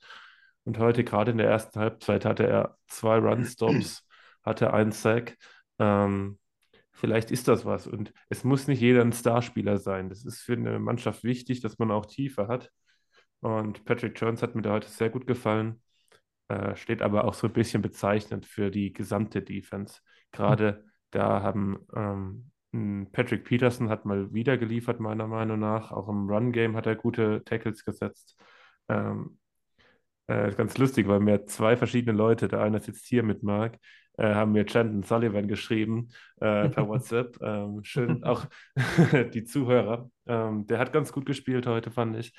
Und 0.64 0.80
heute, 0.80 1.04
gerade 1.04 1.32
in 1.32 1.38
der 1.38 1.50
ersten 1.50 1.80
Halbzeit, 1.80 2.26
hatte 2.26 2.48
er 2.48 2.78
zwei 2.88 3.18
Run-Stops, 3.18 4.08
hatte 4.44 4.74
einen 4.74 4.94
Sack. 4.94 5.38
Ähm, 5.80 6.40
vielleicht 6.92 7.32
ist 7.32 7.48
das 7.48 7.66
was. 7.66 7.86
Und 7.88 8.14
es 8.30 8.44
muss 8.44 8.68
nicht 8.68 8.80
jeder 8.80 9.02
ein 9.02 9.12
Starspieler 9.12 9.78
sein. 9.78 10.10
Das 10.10 10.24
ist 10.24 10.42
für 10.42 10.54
eine 10.54 10.80
Mannschaft 10.80 11.24
wichtig, 11.24 11.60
dass 11.62 11.78
man 11.80 11.92
auch 11.92 12.06
Tiefe 12.06 12.48
hat. 12.48 12.72
Und 13.42 13.84
Patrick 13.84 14.20
Jones 14.20 14.42
hat 14.42 14.56
mir 14.56 14.62
da 14.62 14.72
heute 14.72 14.88
sehr 14.88 15.10
gut 15.10 15.28
gefallen. 15.28 15.82
Äh, 16.48 16.76
steht 16.78 17.02
aber 17.02 17.26
auch 17.26 17.34
so 17.34 17.48
ein 17.48 17.54
bisschen 17.54 17.82
bezeichnend 17.82 18.46
für 18.46 18.72
die 18.72 18.94
gesamte 18.94 19.42
Defense. 19.42 20.00
Gerade 20.34 20.84
da 21.12 21.42
haben 21.42 21.80
ähm, 21.96 22.52
Patrick 23.12 23.46
Peterson 23.46 23.90
hat 23.90 24.06
mal 24.06 24.34
wieder 24.34 24.58
geliefert, 24.58 25.00
meiner 25.00 25.28
Meinung 25.28 25.60
nach. 25.60 25.92
Auch 25.92 26.10
im 26.10 26.28
Run-Game 26.30 26.76
hat 26.76 26.88
er 26.88 26.96
gute 26.96 27.44
Tackles 27.46 27.86
gesetzt. 27.86 28.36
Ähm, 28.90 29.38
äh, 30.28 30.50
ist 30.50 30.58
ganz 30.58 30.78
lustig, 30.78 31.08
weil 31.08 31.20
mir 31.20 31.46
zwei 31.46 31.78
verschiedene 31.78 32.18
Leute, 32.18 32.48
der 32.48 32.62
eine 32.62 32.80
sitzt 32.80 33.06
hier 33.06 33.24
mit 33.24 33.44
Mark, 33.44 33.78
äh, 34.18 34.34
haben 34.34 34.54
mir 34.54 34.66
Chandon 34.66 35.04
Sullivan 35.04 35.48
geschrieben 35.48 36.10
äh, 36.42 36.70
per 36.70 36.88
WhatsApp. 36.88 37.38
Ähm, 37.44 37.84
schön, 37.84 38.24
auch 38.24 38.46
die 39.34 39.44
Zuhörer. 39.44 40.10
Ähm, 40.26 40.66
der 40.68 40.80
hat 40.80 40.94
ganz 40.94 41.12
gut 41.12 41.26
gespielt 41.26 41.68
heute, 41.68 41.92
fand 41.92 42.18
ich. 42.18 42.34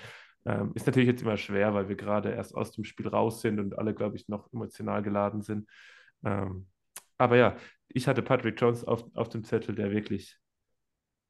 Ähm, 0.46 0.72
ist 0.74 0.86
natürlich 0.86 1.08
jetzt 1.08 1.22
immer 1.22 1.36
schwer, 1.36 1.74
weil 1.74 1.88
wir 1.88 1.96
gerade 1.96 2.30
erst 2.32 2.54
aus 2.54 2.72
dem 2.72 2.84
Spiel 2.84 3.08
raus 3.08 3.40
sind 3.40 3.60
und 3.60 3.78
alle, 3.78 3.94
glaube 3.94 4.16
ich, 4.16 4.28
noch 4.28 4.52
emotional 4.52 5.02
geladen 5.02 5.42
sind. 5.42 5.68
Ähm, 6.24 6.66
aber 7.18 7.36
ja, 7.36 7.56
ich 7.94 8.08
hatte 8.08 8.22
Patrick 8.22 8.60
Jones 8.60 8.84
auf, 8.84 9.04
auf 9.14 9.28
dem 9.30 9.44
Zettel, 9.44 9.74
der 9.74 9.92
wirklich 9.92 10.36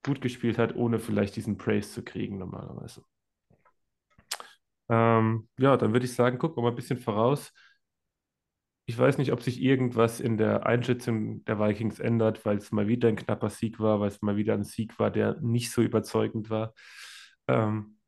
gut 0.02 0.20
gespielt 0.20 0.58
hat, 0.58 0.74
ohne 0.74 0.98
vielleicht 0.98 1.36
diesen 1.36 1.56
Praise 1.58 1.92
zu 1.92 2.02
kriegen 2.02 2.38
normalerweise. 2.38 3.04
Ähm, 4.88 5.48
ja, 5.58 5.76
dann 5.76 5.92
würde 5.92 6.06
ich 6.06 6.14
sagen, 6.14 6.38
gucken 6.38 6.56
wir 6.58 6.62
mal 6.62 6.70
ein 6.70 6.74
bisschen 6.76 6.98
voraus. 6.98 7.52
Ich 8.86 8.98
weiß 8.98 9.18
nicht, 9.18 9.32
ob 9.32 9.42
sich 9.42 9.62
irgendwas 9.62 10.20
in 10.20 10.36
der 10.36 10.66
Einschätzung 10.66 11.44
der 11.44 11.58
Vikings 11.58 12.00
ändert, 12.00 12.44
weil 12.44 12.58
es 12.58 12.72
mal 12.72 12.86
wieder 12.88 13.08
ein 13.08 13.16
knapper 13.16 13.48
Sieg 13.50 13.78
war, 13.80 14.00
weil 14.00 14.08
es 14.08 14.20
mal 14.20 14.36
wieder 14.36 14.54
ein 14.54 14.64
Sieg 14.64 14.98
war, 14.98 15.10
der 15.10 15.40
nicht 15.40 15.70
so 15.70 15.80
überzeugend 15.82 16.50
war. 16.50 16.74
Ähm, 17.48 17.98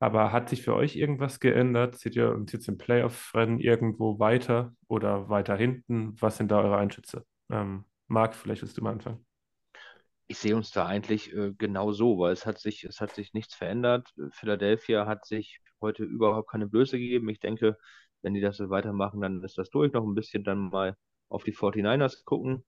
aber 0.00 0.32
hat 0.32 0.48
sich 0.48 0.62
für 0.62 0.74
euch 0.74 0.96
irgendwas 0.96 1.40
geändert? 1.40 1.98
Seht 1.98 2.16
ihr 2.16 2.32
uns 2.32 2.52
jetzt 2.52 2.68
im 2.68 2.78
Playoff-Rennen 2.78 3.60
irgendwo 3.60 4.18
weiter 4.18 4.74
oder 4.88 5.28
weiter 5.28 5.56
hinten? 5.56 6.20
Was 6.20 6.38
sind 6.38 6.50
da 6.50 6.60
eure 6.60 6.76
Einschätze? 6.78 7.24
Ähm, 7.50 7.84
Marc, 8.08 8.34
vielleicht 8.34 8.62
willst 8.62 8.76
du 8.78 8.82
mal 8.82 8.92
anfangen. 8.92 9.24
Ich 10.26 10.38
sehe 10.38 10.56
uns 10.56 10.70
da 10.70 10.86
eigentlich 10.86 11.32
äh, 11.32 11.52
genau 11.56 11.92
so, 11.92 12.18
weil 12.18 12.32
es 12.32 12.46
hat 12.46 12.58
sich, 12.58 12.84
es 12.84 13.00
hat 13.00 13.14
sich 13.14 13.34
nichts 13.34 13.54
verändert. 13.54 14.08
Philadelphia 14.30 15.06
hat 15.06 15.26
sich 15.26 15.60
heute 15.80 16.04
überhaupt 16.04 16.50
keine 16.50 16.66
Blöße 16.66 16.98
gegeben. 16.98 17.28
Ich 17.28 17.40
denke, 17.40 17.76
wenn 18.22 18.34
die 18.34 18.40
das 18.40 18.56
so 18.56 18.70
weitermachen, 18.70 19.20
dann 19.20 19.42
ist 19.42 19.58
das 19.58 19.70
durch. 19.70 19.92
Noch 19.92 20.04
ein 20.04 20.14
bisschen 20.14 20.44
dann 20.44 20.70
mal 20.70 20.96
auf 21.28 21.44
die 21.44 21.52
49ers 21.52 22.24
gucken. 22.24 22.64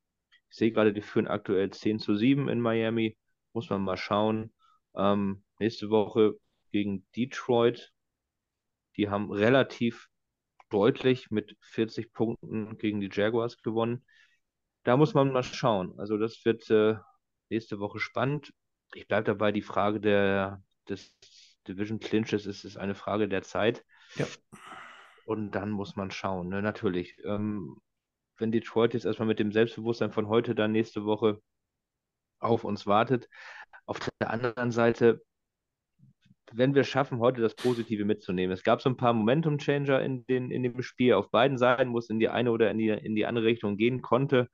Ich 0.50 0.57
sehe 0.57 0.73
gerade, 0.73 0.93
die 0.93 1.00
führen 1.02 1.26
aktuell 1.26 1.71
10 1.71 1.99
zu 1.99 2.14
7 2.14 2.49
in 2.49 2.61
Miami. 2.61 3.16
Muss 3.52 3.71
man 3.71 3.83
mal 3.83 3.97
schauen. 3.97 4.52
Ähm, 4.97 5.45
nächste 5.59 5.90
Woche 5.90 6.35
gegen 6.71 7.07
Detroit. 7.16 7.93
Die 8.97 9.09
haben 9.09 9.31
relativ 9.31 10.09
deutlich 10.71 11.31
mit 11.31 11.57
40 11.61 12.12
Punkten 12.12 12.78
gegen 12.78 13.00
die 13.00 13.11
Jaguars 13.12 13.62
gewonnen. 13.62 14.04
Da 14.85 14.97
muss 14.97 15.14
man 15.14 15.33
mal 15.33 15.43
schauen. 15.43 15.99
Also 15.99 16.19
das 16.19 16.45
wird 16.45 16.71
äh, 16.71 16.97
nächste 17.50 17.81
Woche 17.81 17.99
spannend. 17.99 18.53
Ich 18.95 19.09
bleibe 19.09 19.25
dabei, 19.25 19.50
die 19.50 19.62
Frage 19.62 20.00
der, 20.00 20.62
des 20.88 21.14
Division 21.67 21.99
Clinches 21.99 22.47
ist, 22.47 22.64
ist 22.64 22.76
eine 22.76 22.95
Frage 22.95 23.29
der 23.29 23.43
Zeit. 23.43 23.85
Ja. 24.17 24.26
Und 25.25 25.53
dann 25.53 25.71
muss 25.71 25.97
man 25.97 26.11
schauen, 26.11 26.49
ne? 26.49 26.62
Natürlich. 26.62 27.17
Ähm, 27.25 27.76
wenn 28.37 28.53
Detroit 28.53 28.95
jetzt 28.95 29.07
erstmal 29.07 29.29
mit 29.29 29.38
dem 29.38 29.53
Selbstbewusstsein 29.53 30.12
von 30.12 30.29
heute 30.29 30.55
dann 30.55 30.73
nächste 30.73 31.05
Woche 31.05 31.41
auf 32.41 32.64
uns 32.64 32.87
wartet. 32.87 33.29
Auf 33.87 33.99
der 34.21 34.31
anderen 34.31 34.71
Seite, 34.71 35.23
wenn 36.56 36.75
wir 36.75 36.84
schaffen, 36.84 37.18
heute 37.18 37.40
das 37.40 37.54
Positive 37.56 38.04
mitzunehmen. 38.04 38.52
Es 38.52 38.62
gab 38.62 38.80
so 38.80 38.88
ein 38.88 38.96
paar 38.96 39.12
Momentum-Changer 39.12 40.00
in, 40.02 40.25
den, 40.26 40.50
in 40.50 40.62
dem 40.62 40.82
Spiel 40.82 41.14
auf 41.14 41.30
beiden 41.30 41.58
Seiten, 41.58 41.92
wo 41.92 41.99
es 41.99 42.11
in 42.11 42.20
die 42.20 42.28
eine 42.28 42.52
oder 42.52 42.70
in 42.70 42.78
die, 42.78 42.88
in 42.88 43.16
die 43.16 43.26
andere 43.26 43.46
Richtung 43.46 43.76
gehen 43.76 44.02
konnte. 44.02 44.49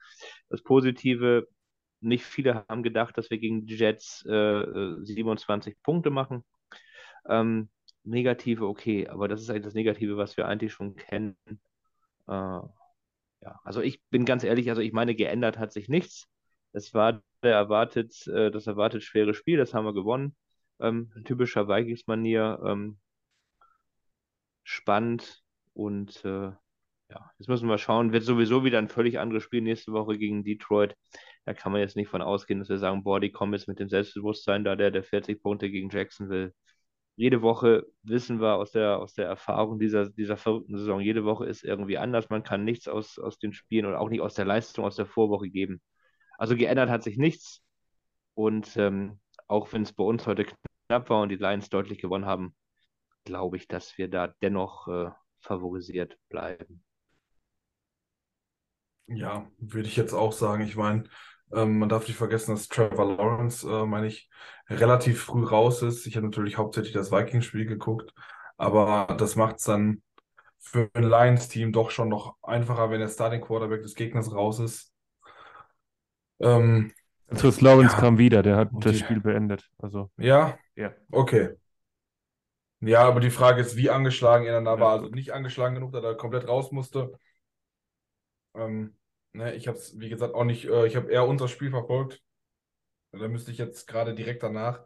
Das 0.49 0.62
Positive, 0.62 1.47
nicht 2.00 2.25
viele 2.25 2.64
haben 2.69 2.83
gedacht, 2.83 3.19
dass 3.19 3.30
wir 3.30 3.38
gegen 3.38 3.66
die 3.66 3.76
Jets 3.76 4.25
äh, 4.25 4.95
27 5.02 5.83
Punkte 5.83 6.11
machen. 6.11 6.45
Ähm, 7.28 7.69
Negative 8.02 8.66
okay, 8.66 9.07
aber 9.09 9.28
das 9.28 9.42
ist 9.42 9.50
eigentlich 9.50 9.64
das 9.64 9.75
Negative, 9.75 10.16
was 10.16 10.38
wir 10.38 10.49
eigentlich 10.49 10.73
schon 10.73 10.97
kennen. 10.97 11.37
Äh, 12.26 12.33
ja, 12.33 13.61
also 13.62 13.83
ich 13.83 14.02
bin 14.11 14.25
ganz 14.25 14.42
ehrlich, 14.42 14.71
also 14.71 14.80
ich 14.80 14.92
meine, 14.92 15.14
geändert 15.14 15.59
hat 15.59 15.73
sich 15.73 15.88
nichts. 15.88 16.28
Es 16.73 16.95
war 16.95 17.23
der 17.42 17.54
erwartet, 17.54 18.26
äh, 18.26 18.50
das 18.50 18.66
erwartet 18.66 19.02
schwere 19.02 19.35
Spiel, 19.35 19.59
das 19.59 19.75
haben 19.75 19.85
wir 19.85 19.95
gewonnen. 19.95 20.35
Ähm, 20.81 21.11
typischer 21.25 21.69
Vikings-Manier, 21.69 22.61
ähm, 22.65 22.99
spannend 24.65 25.43
und 25.75 26.25
äh, 26.25 26.53
ja, 27.11 27.31
jetzt 27.39 27.49
müssen 27.49 27.69
wir 27.69 27.79
schauen. 27.79 28.13
Wird 28.13 28.25
sowieso 28.25 28.65
wieder 28.65 28.79
ein 28.79 28.89
völlig 28.89 29.19
anderes 29.19 29.43
Spiel 29.43 29.63
nächste 29.63 29.93
Woche 29.93 30.17
gegen 30.19 30.45
Detroit. 30.45 30.97
Da 31.45 31.55
kann 31.55 31.73
man 31.73 31.81
jetzt 31.81 31.97
nicht 31.97 32.09
von 32.09 32.23
ausgehen, 32.23 32.61
dass 32.61 32.69
wir 32.69 32.79
sagen, 32.79 33.03
boah, 33.03 33.21
die 33.21 33.33
kommen 33.33 33.53
jetzt 33.53 33.69
mit 33.69 33.81
dem 33.81 33.89
Selbstbewusstsein 33.89 34.65
da, 34.65 34.77
der, 34.77 34.91
der 34.91 35.03
40 35.03 35.43
Punkte 35.43 35.71
gegen 35.71 35.91
Jacksonville. 35.91 36.53
Jede 37.17 37.43
Woche 37.43 37.87
wissen 38.03 38.41
wir 38.41 38.55
aus 38.57 38.71
der, 38.73 38.99
aus 38.99 39.15
der 39.15 39.27
Erfahrung 39.27 39.79
dieser, 39.79 40.09
dieser 40.11 40.37
verrückten 40.37 40.79
Saison, 40.79 41.01
jede 41.01 41.25
Woche 41.25 41.47
ist 41.47 41.65
irgendwie 41.65 41.99
anders. 41.99 42.31
Man 42.31 42.43
kann 42.45 42.65
nichts 42.65 42.89
aus, 42.89 43.19
aus 43.19 43.39
den 43.39 43.53
Spielen 43.53 43.87
und 43.87 43.95
auch 43.95 44.09
nicht 44.09 44.21
aus 44.21 44.35
der 44.35 44.45
Leistung 44.47 44.85
aus 44.85 44.97
der 44.97 45.07
Vorwoche 45.07 45.51
geben. 45.51 45.83
Also 46.39 46.57
geändert 46.57 46.89
hat 46.91 47.03
sich 47.03 47.19
nichts. 47.19 47.63
Und 48.35 48.77
ähm, 48.77 49.21
auch 49.49 49.73
wenn 49.73 49.83
es 49.83 49.93
bei 49.93 50.05
uns 50.05 50.27
heute 50.27 50.47
knapp 50.91 51.09
war 51.09 51.23
und 51.23 51.29
die 51.29 51.37
Lions 51.37 51.71
deutlich 51.71 52.01
gewonnen 52.01 52.27
haben, 52.27 52.53
glaube 53.25 53.57
ich, 53.57 53.69
dass 53.69 53.97
wir 53.97 54.09
da 54.09 54.35
dennoch 54.43 54.89
äh, 54.89 55.11
favorisiert 55.39 56.19
bleiben. 56.29 56.83
Ja, 59.07 59.49
würde 59.59 59.87
ich 59.87 59.95
jetzt 59.95 60.13
auch 60.13 60.33
sagen. 60.33 60.65
Ich 60.65 60.75
meine, 60.75 61.05
ähm, 61.53 61.79
man 61.79 61.89
darf 61.89 62.09
nicht 62.09 62.17
vergessen, 62.17 62.57
dass 62.57 62.67
Trevor 62.67 63.17
Lawrence, 63.17 63.69
äh, 63.71 63.87
meine 63.87 64.09
ich, 64.09 64.29
relativ 64.69 65.23
früh 65.23 65.45
raus 65.45 65.83
ist. 65.83 66.09
Ich 66.09 66.17
habe 66.17 66.27
natürlich 66.27 66.59
hauptsächlich 66.59 66.93
das 66.93 67.13
Vikings-Spiel 67.13 67.67
geguckt, 67.67 68.13
aber 68.57 69.15
das 69.17 69.37
macht 69.37 69.59
es 69.59 69.65
dann 69.65 70.03
für 70.59 70.91
ein 70.95 71.05
Lions-Team 71.05 71.73
doch 71.73 71.91
schon 71.91 72.09
noch 72.09 72.37
einfacher, 72.43 72.91
wenn 72.91 72.99
der 72.99 73.09
Starting 73.09 73.43
Quarterback 73.43 73.83
des 73.83 73.95
Gegners 73.95 74.35
raus 74.35 74.59
ist. 74.59 74.93
Ähm, 76.41 76.93
Chris 77.37 77.61
Lawrence 77.61 77.95
ja. 77.95 78.01
kam 78.01 78.19
wieder, 78.19 78.43
der 78.43 78.57
hat 78.57 78.73
Und 78.73 78.85
das 78.85 78.93
die- 78.93 78.99
Spiel 78.99 79.21
beendet. 79.21 79.69
Also, 79.79 80.11
ja, 80.19 80.59
ja. 80.77 80.93
okay. 81.11 81.57
Ja, 82.81 83.03
aber 83.07 83.21
die 83.21 83.31
Frage 83.31 83.61
ist, 83.61 83.77
wie 83.77 83.91
angeschlagen 83.91 84.47
er 84.47 84.55
dann 84.55 84.65
da 84.65 84.75
Ja, 84.75 84.81
war. 84.81 84.93
Also 84.93 85.09
nicht 85.09 85.33
angeschlagen 85.33 85.75
genug, 85.75 85.93
dass 85.93 86.03
er 86.05 86.15
komplett 86.17 86.49
raus 86.49 86.73
musste. 86.73 87.13
Ähm, 88.55 88.97
ne, 89.33 89.55
ich 89.55 89.69
habe 89.69 89.79
es, 89.79 89.99
wie 89.99 90.09
gesagt, 90.09 90.35
auch 90.35 90.45
nicht, 90.45 90.65
äh, 90.67 90.87
ich 90.87 90.97
habe 90.97 91.11
eher 91.11 91.27
unser 91.27 91.49
Spiel 91.49 91.71
verfolgt. 91.71 92.23
Da 93.13 93.29
müsste 93.29 93.51
ich 93.53 93.59
jetzt 93.59 93.87
gerade 93.87 94.15
direkt 94.15 94.43
danach. 94.43 94.83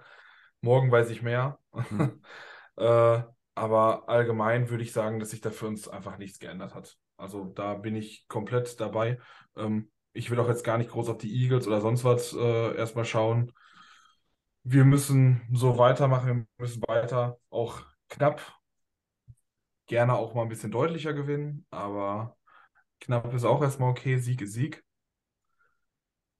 Morgen 0.61 0.91
weiß 0.91 1.11
ich 1.11 1.23
mehr. 1.23 1.59
Mhm. 1.91 2.23
Äh, 2.77 3.23
aber 3.55 4.09
allgemein 4.09 4.69
würde 4.69 4.83
ich 4.83 4.93
sagen, 4.93 5.21
dass 5.21 5.31
sich 5.31 5.41
da 5.41 5.53
für 5.53 5.69
uns 5.69 5.87
einfach 5.87 6.19
nichts 6.19 6.41
geändert 6.41 6.75
hat. 6.75 6.99
Also 7.17 7.45
da 7.45 7.75
bin 7.75 7.95
ich 7.95 8.27
komplett 8.27 8.81
dabei. 8.81 9.21
Ähm, 9.57 9.93
ich 10.15 10.31
will 10.31 10.41
auch 10.41 10.49
jetzt 10.49 10.65
gar 10.65 10.79
nicht 10.79 10.91
groß 10.91 11.11
auf 11.11 11.19
die 11.19 11.33
Eagles 11.45 11.67
oder 11.69 11.83
sonst 11.83 12.05
was 12.05 12.35
äh, 12.35 12.77
erstmal 12.77 13.07
schauen. 13.07 13.53
Wir 14.63 14.85
müssen 14.85 15.41
so 15.53 15.79
weitermachen, 15.79 16.27
wir 16.57 16.65
müssen 16.67 16.83
weiter 16.87 17.39
auch 17.51 17.83
knapp, 18.11 18.43
gerne 19.87 20.15
auch 20.15 20.35
mal 20.35 20.43
ein 20.43 20.49
bisschen 20.51 20.71
deutlicher 20.71 21.13
gewinnen, 21.15 21.67
aber 21.71 22.37
knapp 23.01 23.33
ist 23.35 23.45
auch 23.45 23.63
erstmal 23.63 23.91
okay. 23.93 24.19
Sieg 24.19 24.43
ist 24.43 24.55
Sieg. 24.55 24.85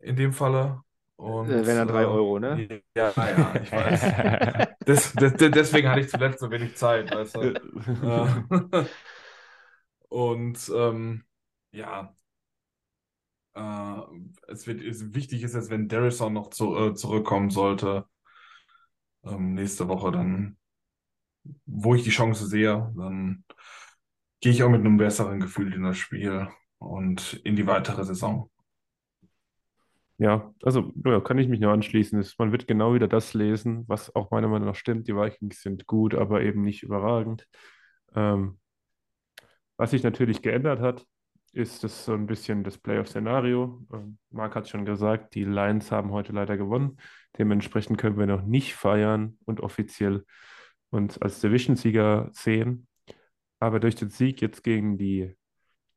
In 0.01 0.17
dem 0.17 0.33
Falle. 0.33 0.83
Und, 1.17 1.61
Äh, 1.61 1.67
wenn 1.67 1.77
er 1.77 1.87
drei 1.87 2.07
äh, 2.07 2.07
Euro, 2.07 2.39
ne? 2.39 2.67
Ja, 2.97 3.15
ja, 3.17 3.59
ich 3.61 3.73
weiß. 3.73 4.15
Des, 4.87 5.13
des- 5.17 5.37
deswegen 5.39 5.89
hatte 5.89 6.01
ich 6.01 6.09
zuletzt 6.11 6.41
so 6.41 6.51
wenig 6.51 6.77
Zeit, 6.77 7.11
weißt 7.11 7.37
du. 7.37 7.61
Äh, 8.03 8.27
Und 10.09 10.71
ähm, 10.75 11.25
ja, 11.73 12.15
äh, 13.55 14.01
es 14.49 14.67
wird 14.67 14.83
es, 14.83 15.15
wichtig 15.15 15.43
ist 15.43 15.55
jetzt, 15.55 15.71
wenn 15.71 15.89
Darrison 15.89 16.33
noch 16.33 16.51
zu, 16.51 16.77
äh, 16.77 16.95
zurückkommen 16.95 17.51
sollte, 17.51 18.07
ähm, 19.25 19.55
nächste 19.55 19.89
Woche, 19.89 20.13
dann, 20.13 20.57
wo 21.67 21.95
ich 21.95 22.05
die 22.05 22.11
Chance 22.11 22.47
sehe, 22.47 22.93
dann 22.97 23.45
gehe 24.41 24.53
ich 24.53 24.63
auch 24.63 24.71
mit 24.71 24.81
einem 24.81 24.97
besseren 24.97 25.41
Gefühl 25.41 25.73
in 25.73 25.83
das 25.83 25.97
Spiel 25.97 26.49
und 26.79 27.35
in 27.45 27.57
die 27.57 27.67
weitere 27.67 28.05
Saison. 28.05 28.51
Ja, 30.19 30.55
also 30.63 30.93
ja, 31.05 31.21
kann 31.21 31.39
ich 31.39 31.49
mich 31.49 31.61
nur 31.61 31.73
anschließen. 31.73 32.25
Man 32.39 32.53
wird 32.53 32.69
genau 32.69 32.95
wieder 32.95 33.09
das 33.09 33.35
lesen, 33.35 33.85
was 33.89 34.15
auch 34.15 34.31
meiner 34.31 34.49
Meinung 34.49 34.69
nach 34.69 34.77
stimmt. 34.77 35.09
Die 35.09 35.17
Vikings 35.17 35.61
sind 35.61 35.87
gut, 35.87 36.15
aber 36.15 36.43
eben 36.43 36.63
nicht 36.63 36.83
überragend. 36.85 37.49
Ähm, 38.15 38.61
was 39.77 39.91
sich 39.91 40.05
natürlich 40.05 40.41
geändert 40.41 40.81
hat, 40.81 41.05
ist 41.55 41.85
das 41.85 42.05
so 42.05 42.13
ein 42.15 42.27
bisschen 42.27 42.65
das 42.65 42.79
Playoff-Szenario. 42.79 43.87
Ähm, 43.93 44.19
Marc 44.31 44.55
hat 44.57 44.69
schon 44.69 44.85
gesagt, 44.85 45.35
die 45.35 45.45
Lions 45.45 45.91
haben 45.93 46.11
heute 46.11 46.33
leider 46.33 46.57
gewonnen. 46.57 46.99
Dementsprechend 47.39 47.99
können 47.99 48.19
wir 48.19 48.27
noch 48.27 48.43
nicht 48.43 48.75
feiern 48.75 49.39
und 49.45 49.61
offiziell 49.61 50.25
uns 50.91 51.19
als 51.19 51.41
Division-Sieger 51.41 52.31
sehen. 52.33 52.87
Aber 53.61 53.81
durch 53.81 53.95
den 53.95 54.11
Sieg 54.11 54.41
jetzt 54.41 54.63
gegen 54.63 54.99
die 54.99 55.35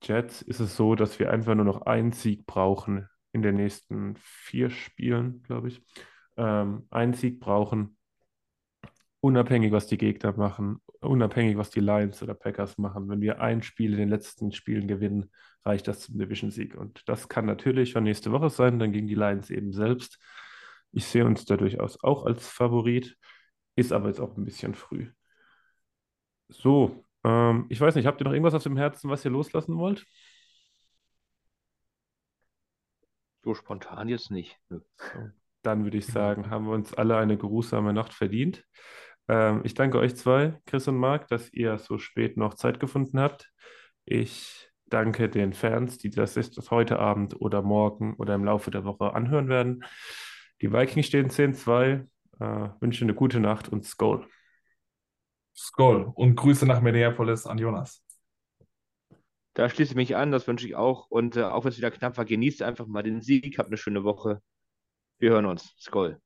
Jets 0.02 0.42
ist 0.42 0.60
es 0.60 0.76
so, 0.76 0.96
dass 0.96 1.20
wir 1.20 1.32
einfach 1.32 1.56
nur 1.56 1.66
noch 1.66 1.82
einen 1.82 2.12
Sieg 2.12 2.46
brauchen 2.46 3.08
in 3.32 3.42
den 3.42 3.56
nächsten 3.56 4.16
vier 4.18 4.70
Spielen, 4.70 5.42
glaube 5.44 5.70
ich. 5.70 5.82
Ähm, 6.38 6.88
einen 6.92 7.14
Sieg 7.14 7.40
brauchen, 7.40 7.97
unabhängig, 9.28 9.74
was 9.74 9.88
die 9.88 9.98
Gegner 9.98 10.32
machen, 10.38 10.82
unabhängig, 11.02 11.58
was 11.58 11.70
die 11.70 11.82
Lions 11.82 12.24
oder 12.24 12.34
Packers 12.34 12.78
machen. 12.78 13.10
Wenn 13.10 13.20
wir 13.20 13.42
ein 13.42 13.62
Spiel 13.62 13.92
in 13.92 14.00
den 14.00 14.10
letzten 14.10 14.54
Spielen 14.54 14.88
gewinnen, 14.88 15.32
reicht 15.66 15.90
das 15.90 16.00
zum 16.00 16.18
Division-Sieg. 16.18 16.76
Und 16.76 17.08
das 17.10 17.28
kann 17.28 17.46
natürlich 17.46 17.92
schon 17.92 18.06
nächste 18.06 18.32
Woche 18.32 18.50
sein, 18.50 18.80
dann 18.80 18.94
gegen 18.94 19.08
die 19.08 19.16
Lions 19.16 19.50
eben 19.50 19.74
selbst. 19.74 20.18
Ich 20.94 21.06
sehe 21.06 21.26
uns 21.26 21.44
da 21.44 21.58
durchaus 21.58 22.02
auch 22.02 22.26
als 22.26 22.48
Favorit, 22.48 23.18
ist 23.76 23.92
aber 23.92 24.08
jetzt 24.08 24.22
auch 24.22 24.38
ein 24.38 24.46
bisschen 24.46 24.76
früh. 24.76 25.10
So, 26.48 27.04
ähm, 27.26 27.66
ich 27.68 27.82
weiß 27.82 27.96
nicht, 27.96 28.06
habt 28.08 28.22
ihr 28.22 28.26
noch 28.26 28.32
irgendwas 28.32 28.54
auf 28.54 28.64
dem 28.64 28.78
Herzen, 28.78 29.10
was 29.10 29.26
ihr 29.26 29.32
loslassen 29.32 29.78
wollt? 29.78 30.06
So 33.44 33.54
spontan 33.54 34.08
jetzt 34.08 34.32
nicht. 34.32 34.58
Nö. 34.70 34.80
So, 34.96 35.30
dann 35.64 35.84
würde 35.84 35.98
ich 35.98 36.08
sagen, 36.08 36.50
haben 36.50 36.66
wir 36.66 36.74
uns 36.74 36.94
alle 36.94 37.18
eine 37.18 37.38
geruhsame 37.38 37.92
Nacht 37.92 38.14
verdient. 38.14 38.64
Ähm, 39.28 39.62
ich 39.64 39.74
danke 39.74 40.00
euch 40.00 40.16
zwei, 40.16 40.60
Chris 40.66 40.88
und 40.88 40.98
Marc, 40.98 41.28
dass 41.28 41.52
ihr 41.54 41.78
so 41.78 41.98
spät 41.98 42.38
noch 42.38 42.54
Zeit 42.54 42.80
gefunden 42.80 43.20
habt. 43.20 43.52
Ich 44.06 44.70
danke 44.86 45.30
den 45.30 45.54
Fans, 45.54 45.98
die 45.98 46.10
das 46.10 46.38
ist, 46.38 46.58
das 46.58 46.72
heute 46.72 47.00
Abend 47.00 47.40
oder 47.42 47.62
morgen 47.62 48.16
oder 48.16 48.36
im 48.36 48.46
Laufe 48.46 48.72
der 48.72 48.86
Woche 48.86 49.14
anhören 49.14 49.50
werden. 49.50 49.84
Die 50.62 50.72
Vikings 50.72 51.08
stehen 51.08 51.30
10-2. 51.30 52.08
Äh, 52.40 52.70
wünsche 52.80 53.04
eine 53.04 53.14
gute 53.14 53.40
Nacht 53.40 53.70
und 53.70 53.86
Skol. 53.86 54.28
Skoll 55.56 56.12
und 56.14 56.36
Grüße 56.36 56.66
nach 56.66 56.82
Minneapolis 56.82 57.48
an 57.48 57.58
Jonas. 57.58 58.04
Da 59.56 59.70
schließe 59.70 59.94
ich 59.94 59.96
mich 59.96 60.16
an, 60.16 60.32
das 60.32 60.48
wünsche 60.48 60.68
ich 60.68 60.76
auch. 60.76 61.10
Und 61.10 61.36
äh, 61.36 61.44
auch 61.44 61.64
wenn 61.66 61.72
es 61.72 61.78
wieder 61.78 61.90
knapp 61.90 62.16
war, 62.18 62.26
genießt 62.26 62.62
einfach 62.62 62.86
mal 62.86 63.02
den 63.02 63.22
Sieg, 63.22 63.58
habt 63.58 63.70
eine 63.70 63.78
schöne 63.78 64.04
Woche. 64.04 64.42
Wir 65.18 65.32
hören 65.32 65.48
uns. 65.48 65.74
Skoll. 65.80 66.22